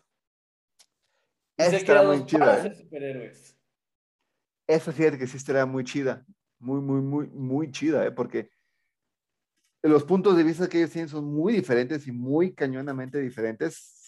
[1.59, 2.75] Esa estará muy chida, ¿eh?
[2.75, 3.59] superhéroes.
[4.69, 6.25] Esa que sí estará muy chida.
[6.61, 8.13] Muy, muy, muy, muy chida, ¿eh?
[8.13, 8.51] Porque
[9.83, 14.00] los puntos de vista que ellos tienen son muy diferentes y muy cañonamente diferentes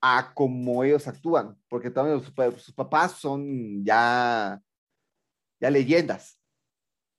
[0.00, 1.56] a cómo ellos actúan.
[1.68, 4.60] Porque también sus, sus papás son ya,
[5.60, 6.38] ya leyendas.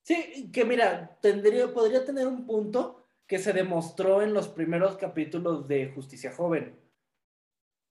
[0.04, 5.68] Sí, que mira, tendría, podría tener un punto que se demostró en los primeros capítulos
[5.68, 6.78] de Justicia Joven.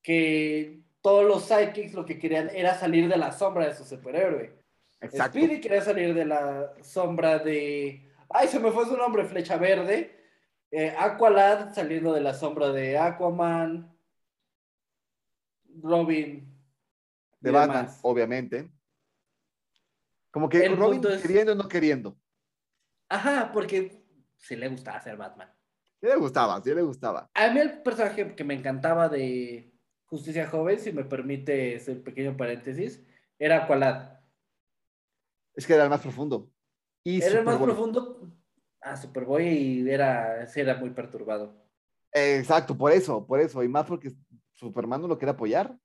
[0.03, 4.59] Que todos los psychics lo que querían era salir de la sombra de su superhéroe.
[5.01, 5.39] Exacto.
[5.39, 8.07] Speedy quería salir de la sombra de.
[8.29, 10.17] Ay, se me fue su nombre, Flecha Verde.
[10.71, 13.91] Eh, Aqualad saliendo de la sombra de Aquaman.
[15.83, 16.47] Robin.
[17.41, 18.01] De Batman, demás.
[18.03, 18.71] obviamente.
[20.31, 22.17] Como que El Robin es- queriendo o no queriendo.
[23.09, 24.05] Ajá, porque
[24.37, 25.53] sí le gustaba ser Batman.
[26.01, 27.31] Sí le gustaba, sí le gustaba.
[27.35, 29.75] A mí el personaje que me encantaba de
[30.07, 33.05] Justicia Joven, si me permite ese pequeño paréntesis,
[33.39, 34.19] era Aqualad.
[35.55, 36.51] Es que era el más profundo.
[37.05, 38.31] Y Era el más profundo
[38.81, 41.55] a Superboy y era, era muy perturbado.
[42.13, 43.63] Exacto, por eso, por eso.
[43.63, 44.13] Y más porque
[44.61, 45.77] Superman no lo quiere apoyar.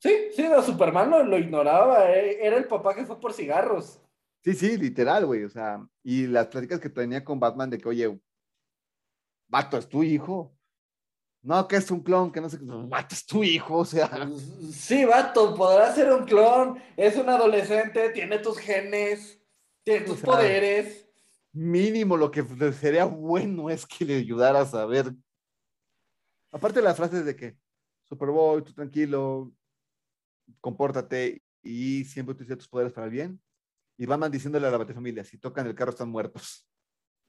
[0.00, 2.10] Sí, sí, a Superman lo, lo ignoraba.
[2.10, 4.00] eh, Era el papá que fue por cigarros.
[4.42, 5.44] Sí, sí, literal, güey.
[5.44, 8.18] O sea, y las pláticas que tenía con Batman de que, oye,
[9.48, 10.54] vato, es tu hijo.
[11.42, 12.64] No, que es un clon, que no sé qué.
[12.66, 14.28] Vato, es tu hijo, o sea.
[14.72, 16.80] Sí, vato, podrá ser un clon.
[16.96, 19.40] Es un adolescente, tiene tus genes,
[19.84, 21.08] tiene O tus sea, poderes.
[21.52, 22.42] Mínimo lo que
[22.72, 25.12] sería bueno es que le ayudaras a ver.
[26.52, 27.56] Aparte las frases de que,
[28.08, 29.52] Superboy, tú tranquilo,
[30.60, 33.40] compórtate y siempre utiliza tus poderes para el bien.
[33.98, 36.66] Y Batman diciéndole a la familia, si tocan el carro están muertos.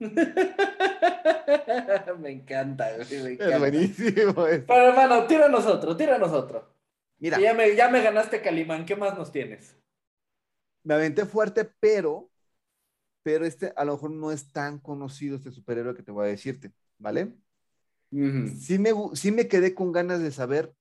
[2.18, 3.58] me encanta, me Es encanta.
[3.58, 4.46] buenísimo.
[4.46, 6.74] es- Pero hermano, tíranos otro, tíranos otro.
[7.18, 8.86] Mira, Ya me, ya me ganaste, Calimán.
[8.86, 9.76] ¿Qué más nos tienes?
[10.82, 12.30] me aventé fuerte, pero,
[13.22, 16.30] pero este a lo mejor no es tan conocido este superhéroe que te voy a
[16.30, 17.36] decirte, ¿vale?
[18.10, 20.74] Sí me, sí me quedé con ganas de saber,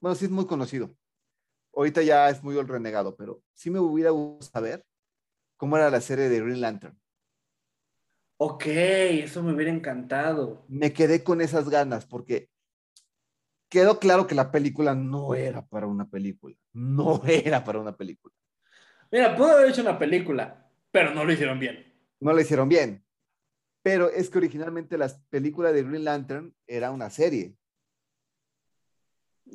[0.00, 0.94] bueno, sí es muy conocido.
[1.74, 4.84] Ahorita ya es muy el renegado, pero sí me hubiera gustado saber
[5.56, 6.98] cómo era la serie de Green Lantern.
[8.36, 10.64] Ok, eso me hubiera encantado.
[10.68, 12.48] Me quedé con esas ganas porque
[13.68, 16.56] quedó claro que la película no era para una película.
[16.72, 18.34] No era para una película.
[19.10, 21.92] Mira, pudo haber hecho una película, pero no lo hicieron bien.
[22.20, 23.04] No la hicieron bien.
[23.82, 27.56] Pero es que originalmente la película de Green Lantern era una serie.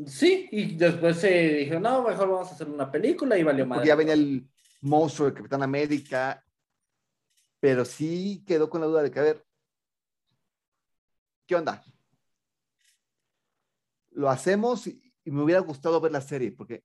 [0.08, 3.68] Sí, y después se dijo, no, mejor vamos a hacer una película y valió.
[3.68, 4.50] Porque ya venía el
[4.82, 6.44] monstruo de Capitán América.
[7.60, 9.46] Pero sí quedó con la duda de que, a ver,
[11.46, 11.84] ¿qué onda?
[14.12, 16.84] Lo hacemos y, y me hubiera gustado ver la serie, porque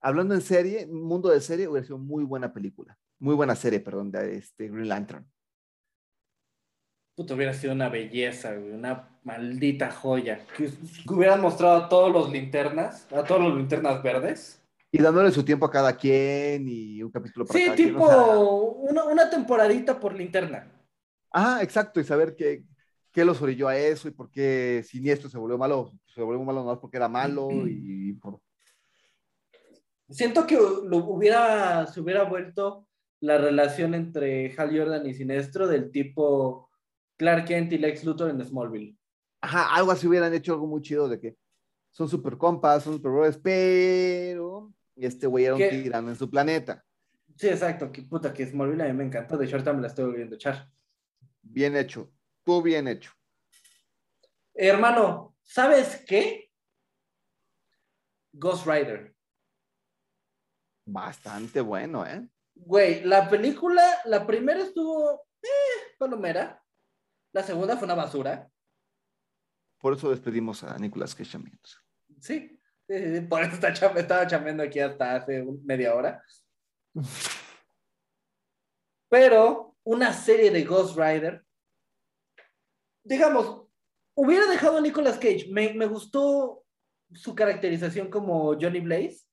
[0.00, 2.98] hablando en serie, mundo de serie, hubiera sido muy buena película.
[3.18, 5.30] Muy buena serie, perdón, de este Green Lantern.
[7.14, 10.46] Puta, hubiera sido una belleza, güey, una maldita joya.
[10.56, 14.62] Que, que hubieran mostrado a todos los linternas, a todos los linternas verdes.
[14.90, 18.04] Y dándole su tiempo a cada quien y un capítulo para Sí, cada quien, tipo
[18.04, 20.70] o sea, una, una temporadita por linterna.
[21.30, 22.64] Ajá, exacto, y saber qué,
[23.10, 26.64] qué los orilló a eso y por qué Siniestro se volvió malo, se volvió malo
[26.64, 28.40] no porque era malo y por...
[30.08, 32.86] Siento que lo hubiera, se hubiera vuelto
[33.20, 36.68] la relación entre Hal Jordan y Sinestro del tipo
[37.22, 38.98] Clark Kent y Lex Luthor en Smallville.
[39.40, 41.36] Ajá, algo así hubieran hecho algo muy chido de que
[41.92, 46.84] son super compas, son super brothers, pero este güey era un tirano en su planeta.
[47.36, 49.86] Sí, exacto, que puta, que Smallville a mí me encantó, de hecho ahorita me la
[49.86, 50.68] estoy volviendo a echar.
[51.42, 52.12] Bien hecho,
[52.42, 53.12] tú bien hecho.
[54.52, 56.50] Hermano, ¿sabes qué?
[58.32, 59.14] Ghost Rider.
[60.86, 62.28] Bastante bueno, ¿eh?
[62.56, 66.61] Güey, la película, la primera estuvo, eh, palomera.
[67.32, 68.50] La segunda fue una basura.
[69.78, 71.82] Por eso despedimos a Nicolas Cage amigos.
[72.20, 72.60] Sí,
[73.28, 76.22] por eso está estaba chambeando aquí hasta hace media hora.
[79.08, 81.44] Pero una serie de Ghost Rider,
[83.02, 83.66] digamos,
[84.14, 85.48] hubiera dejado a Nicolas Cage.
[85.50, 86.64] Me, me gustó
[87.12, 89.26] su caracterización como Johnny Blaze,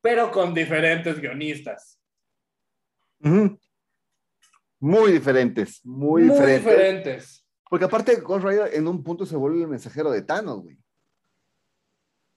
[0.00, 2.00] pero con diferentes guionistas.
[3.20, 3.58] Ujú.
[4.86, 6.64] Muy diferentes, muy, Muy, diferentes.
[6.64, 7.46] diferentes.
[7.68, 10.78] Porque aparte, Ghost Rider en un punto se vuelve el mensajero de Thanos, güey.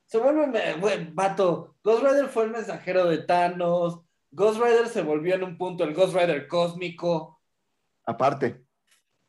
[0.06, 1.76] Se vuelve, güey, vato.
[1.84, 4.02] Ghost Rider fue el mensajero de Thanos.
[4.32, 7.40] Ghost Rider se volvió en un punto el Ghost Rider cósmico.
[8.06, 8.66] Aparte,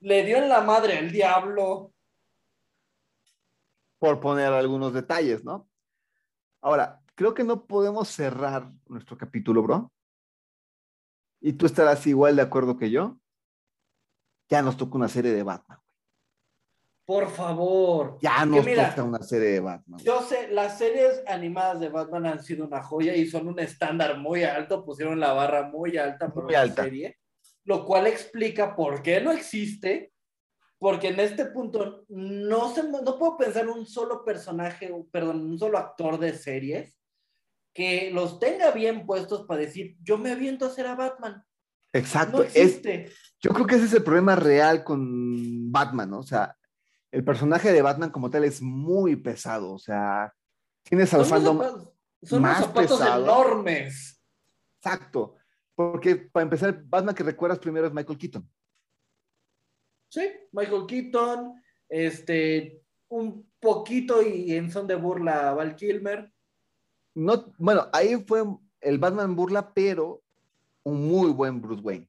[0.00, 1.92] Le dio en la madre al diablo.
[3.98, 5.68] por poner algunos detalles, ¿no?
[6.62, 9.92] Ahora, creo que no podemos cerrar nuestro capítulo, bro.
[11.40, 13.18] Y tú estarás igual de acuerdo que yo.
[14.48, 15.78] Ya nos toca una serie de Batman.
[17.06, 18.18] Por favor.
[18.20, 20.00] Ya nos mira, toca una serie de Batman.
[20.00, 24.18] Yo sé, las series animadas de Batman han sido una joya y son un estándar
[24.18, 26.84] muy alto, pusieron la barra muy alta por Muy una alta.
[26.84, 27.18] serie,
[27.64, 30.12] lo cual explica por qué no existe,
[30.78, 35.78] porque en este punto no, se, no puedo pensar un solo personaje, perdón, un solo
[35.78, 36.99] actor de series
[37.72, 41.44] que los tenga bien puestos para decir, yo me aviento a hacer a Batman.
[41.92, 42.38] Exacto.
[42.38, 43.12] No es, existe.
[43.40, 46.18] yo creo que ese es el problema real con Batman, ¿no?
[46.20, 46.56] O sea,
[47.10, 49.72] el personaje de Batman como tal es muy pesado.
[49.72, 50.32] O sea,
[50.82, 51.58] tienes al Son fandom
[52.40, 53.24] más zapatos pesado.
[53.24, 54.22] enormes.
[54.76, 55.36] exacto.
[55.74, 58.48] Porque para empezar, Batman que recuerdas primero es Michael Keaton.
[60.10, 66.30] Sí, Michael Keaton, este, un poquito y en son de burla Val Kilmer.
[67.14, 68.44] No, bueno, ahí fue
[68.80, 70.22] el Batman burla, pero
[70.82, 72.08] un muy buen Bruce Wayne.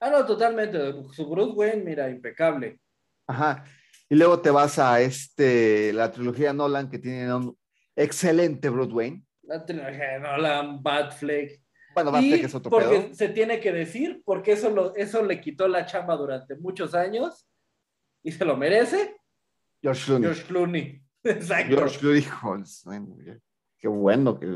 [0.00, 0.78] Ah, no, totalmente.
[1.12, 2.80] Su Bruce Wayne, mira, impecable.
[3.26, 3.64] Ajá.
[4.08, 7.56] Y luego te vas a este, la trilogía Nolan, que tiene un
[7.94, 9.24] excelente Bruce Wayne.
[9.42, 11.62] La trilogía de Nolan, Batfleck.
[11.94, 13.14] Bueno, Batfleck es otro porque pedo.
[13.14, 17.46] se tiene que decir, porque eso, lo, eso le quitó la chamba durante muchos años
[18.22, 19.16] y se lo merece,
[19.82, 20.24] George Clooney.
[20.24, 21.02] George Clooney.
[21.24, 21.76] Exacto.
[21.76, 22.24] George Clooney,
[23.82, 24.46] qué bueno que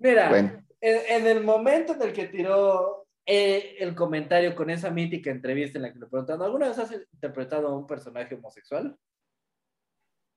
[0.00, 0.64] Mira, bueno.
[0.80, 5.78] en, en el momento en el que tiró eh, el comentario con esa mítica entrevista
[5.78, 8.96] en la que le preguntaron, ¿alguna vez has interpretado a un personaje homosexual?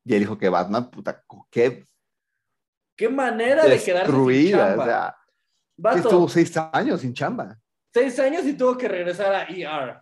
[0.04, 1.84] Y él dijo que Batman, puta, qué
[2.96, 4.84] ¿Qué manera de quedarse sin chamba?
[4.84, 5.18] O sea,
[5.78, 7.58] Vato, estuvo seis años sin chamba.
[7.92, 10.00] seis años y tuvo que regresar a ER.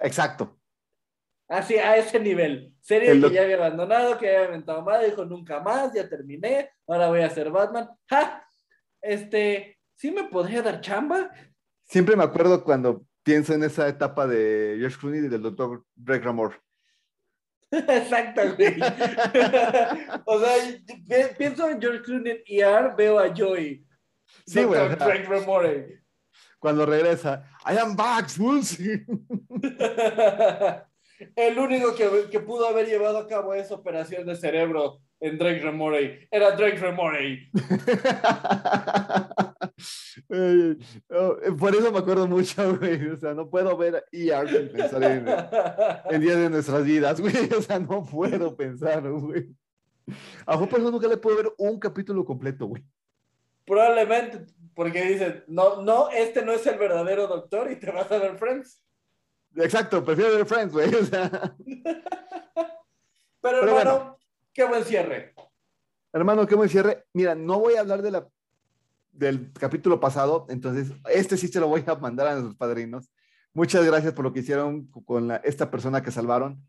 [0.00, 0.57] Exacto.
[1.48, 2.74] Así, a ese nivel.
[2.80, 6.70] Serie El que ya había abandonado, que había inventado madre, dijo nunca más, ya terminé,
[6.86, 7.88] ahora voy a ser Batman.
[8.08, 8.44] ¡Ja!
[9.00, 11.30] Este, ¿sí me podría dar chamba?
[11.84, 16.22] Siempre me acuerdo cuando pienso en esa etapa de George Clooney y del doctor Greg
[16.22, 16.56] Ramore.
[17.70, 18.76] Exacto, güey.
[20.26, 20.54] o sea,
[20.86, 23.86] pi- pienso en George Clooney en ER, veo a Joey.
[24.46, 24.96] Sí, güey, ajá.
[24.96, 26.02] Craig Remore.
[26.58, 29.06] Cuando regresa, I am back, Woolsey.
[31.34, 35.60] El único que, que pudo haber llevado a cabo esa operación de cerebro en Drake
[35.60, 37.50] Remore era Drake Remore.
[40.30, 40.78] Ay,
[41.10, 43.08] oh, por eso me acuerdo mucho, güey.
[43.08, 45.26] O sea, no puedo ver ER sin pensar en,
[46.14, 47.34] en días de nuestras vidas, güey.
[47.56, 49.54] O sea, no puedo pensar, güey.
[50.46, 52.82] A Juan nunca le puedo ver un capítulo completo, güey.
[53.66, 58.18] Probablemente, porque dicen, no, no, este no es el verdadero doctor y te vas a
[58.18, 58.82] ver Friends.
[59.62, 60.92] Exacto, prefiero ver Friends, güey.
[60.94, 61.30] O sea,
[63.40, 64.18] Pero, Pero hermano,
[64.52, 65.34] qué buen cierre.
[66.12, 67.04] hermano, ¿qué me cierre?
[67.12, 68.28] Mira, no voy a hablar de la,
[69.12, 73.10] del capítulo pasado, entonces este sí se lo voy a mandar a nuestros padrinos.
[73.54, 76.62] Muchas gracias por lo que hicieron con la- esta persona que salvaron.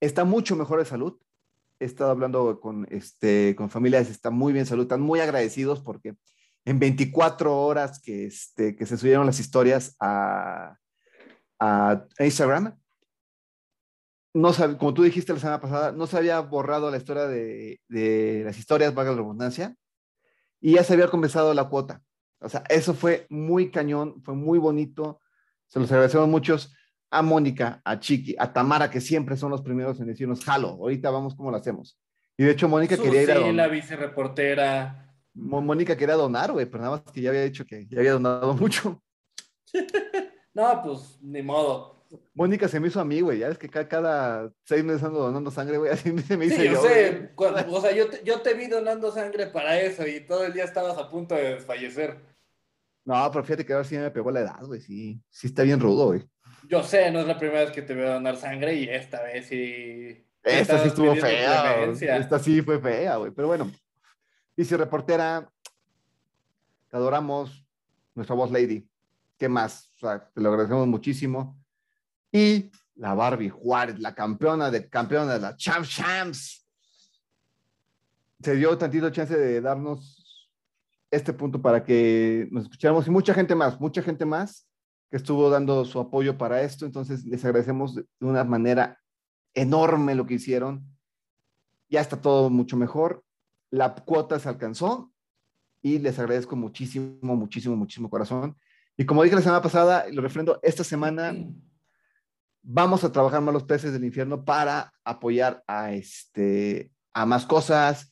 [0.00, 1.18] Está mucho mejor de salud.
[1.78, 6.16] He estado hablando con, este, con familias, está muy bien salud, están muy agradecidos porque
[6.64, 10.76] en 24 horas que, este, que se subieron las historias a,
[11.60, 12.78] a Instagram,
[14.34, 17.80] no sab- como tú dijiste la semana pasada, no se había borrado la historia de,
[17.88, 19.74] de las historias, valga la redundancia,
[20.60, 22.02] y ya se había comenzado la cuota.
[22.40, 25.20] O sea, eso fue muy cañón, fue muy bonito.
[25.66, 26.74] Se los agradecemos muchos
[27.10, 31.08] a Mónica, a Chiqui, a Tamara, que siempre son los primeros en decirnos, jalo, ahorita
[31.10, 31.98] vamos cómo lo hacemos.
[32.36, 33.70] Y de hecho, Mónica quería ir a Susi, la donar.
[33.70, 35.14] vicereportera.
[35.34, 38.52] Mónica quería donar, güey, pero nada más que ya había dicho que ya había donado
[38.54, 39.02] mucho.
[40.56, 41.94] No, pues, ni modo.
[42.32, 43.40] Mónica se me hizo a mí, güey.
[43.40, 45.90] Ya es que ca- cada seis meses ando donando sangre, güey.
[45.92, 46.82] Así se me hizo Sí, yo yo.
[46.82, 47.30] sé.
[47.34, 50.54] cuando- o sea, yo te, yo te vi donando sangre para eso y todo el
[50.54, 52.18] día estabas a punto de desfallecer.
[53.04, 54.80] No, pero fíjate que ahora sí me pegó la edad, güey.
[54.80, 56.22] Sí, sí está bien rudo, güey.
[56.68, 59.46] Yo sé, no es la primera vez que te veo donar sangre y esta vez
[59.46, 60.26] sí.
[60.42, 61.84] Esta sí estuvo fea.
[62.16, 63.30] Esta sí fue fea, güey.
[63.32, 63.70] Pero bueno.
[64.56, 65.52] Dice reportera,
[66.88, 67.62] te adoramos,
[68.14, 68.88] nuestra voz lady.
[69.38, 69.92] ¿Qué más?
[70.00, 71.58] Te lo agradecemos muchísimo.
[72.32, 76.66] Y la Barbie Juárez, la campeona de campeona de la Champs Champs.
[78.40, 80.50] Se dio tantito chance de darnos
[81.10, 84.68] este punto para que nos escucháramos y mucha gente más, mucha gente más
[85.10, 86.84] que estuvo dando su apoyo para esto.
[86.84, 88.98] Entonces, les agradecemos de una manera
[89.54, 90.84] enorme lo que hicieron.
[91.88, 93.24] Ya está todo mucho mejor.
[93.70, 95.12] La cuota se alcanzó
[95.82, 98.56] y les agradezco muchísimo, muchísimo, muchísimo corazón.
[98.96, 101.36] Y como dije la semana pasada, y lo refrendo, esta semana
[102.62, 108.10] vamos a trabajar más los peces del infierno para apoyar a, este, a más cosas.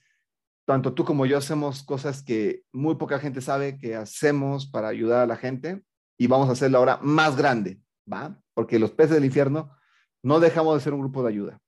[0.66, 5.22] Tanto tú como yo hacemos cosas que muy poca gente sabe que hacemos para ayudar
[5.22, 5.82] a la gente
[6.16, 7.80] y vamos a hacerlo ahora más grande,
[8.10, 8.38] ¿va?
[8.54, 9.76] Porque los peces del infierno
[10.22, 11.60] no dejamos de ser un grupo de ayuda.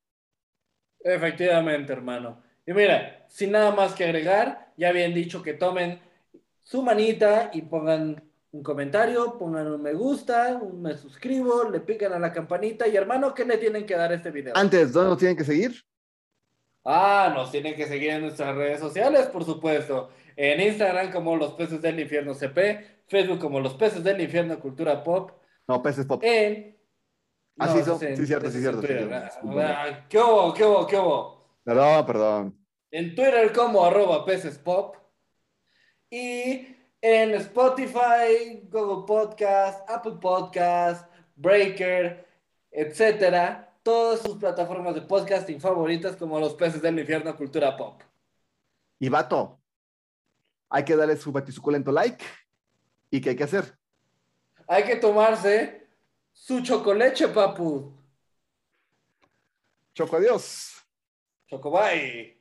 [1.00, 2.42] Efectivamente, hermano.
[2.66, 6.00] Y mira, sin nada más que agregar, ya habían dicho que tomen
[6.62, 8.24] su manita y pongan
[8.57, 12.96] un comentario, pongan un me gusta, un me suscribo, le pican a la campanita y
[12.96, 14.57] hermano, ¿qué le tienen que dar a este video?
[14.57, 15.74] Antes, ¿dónde nos tienen que seguir?
[16.84, 20.09] Ah, nos tienen que seguir en nuestras redes sociales, por supuesto.
[20.36, 25.02] En Instagram como Los Peces del Infierno CP, Facebook como Los Peces del Infierno Cultura
[25.02, 25.32] Pop,
[25.68, 26.22] No, peces pop.
[26.24, 26.78] en...
[27.59, 30.64] Ah, sí, eso son- en- sí, cierto, sí, cierto, sí, Ah, ah, ¿Qué hubo, qué
[30.64, 31.59] hubo, qué hubo?
[31.64, 32.66] Perdón, perdón.
[32.90, 34.94] En Twitter como arroba peces pop.
[36.11, 36.76] Y
[37.09, 42.26] en Spotify, Google Podcast, Apple Podcast, Breaker,
[42.68, 43.72] etcétera.
[43.84, 48.02] Todas sus plataformas de podcasting favoritas como los peces del infierno cultura pop.
[48.98, 49.61] Y vato,
[50.68, 52.24] hay que darle su batisuculento like.
[53.09, 53.78] ¿Y qué hay que hacer?
[54.66, 55.86] Hay que tomarse
[56.32, 57.94] su chocoleche, papu.
[59.94, 60.84] Choco, adiós.
[61.46, 62.36] Chocobay.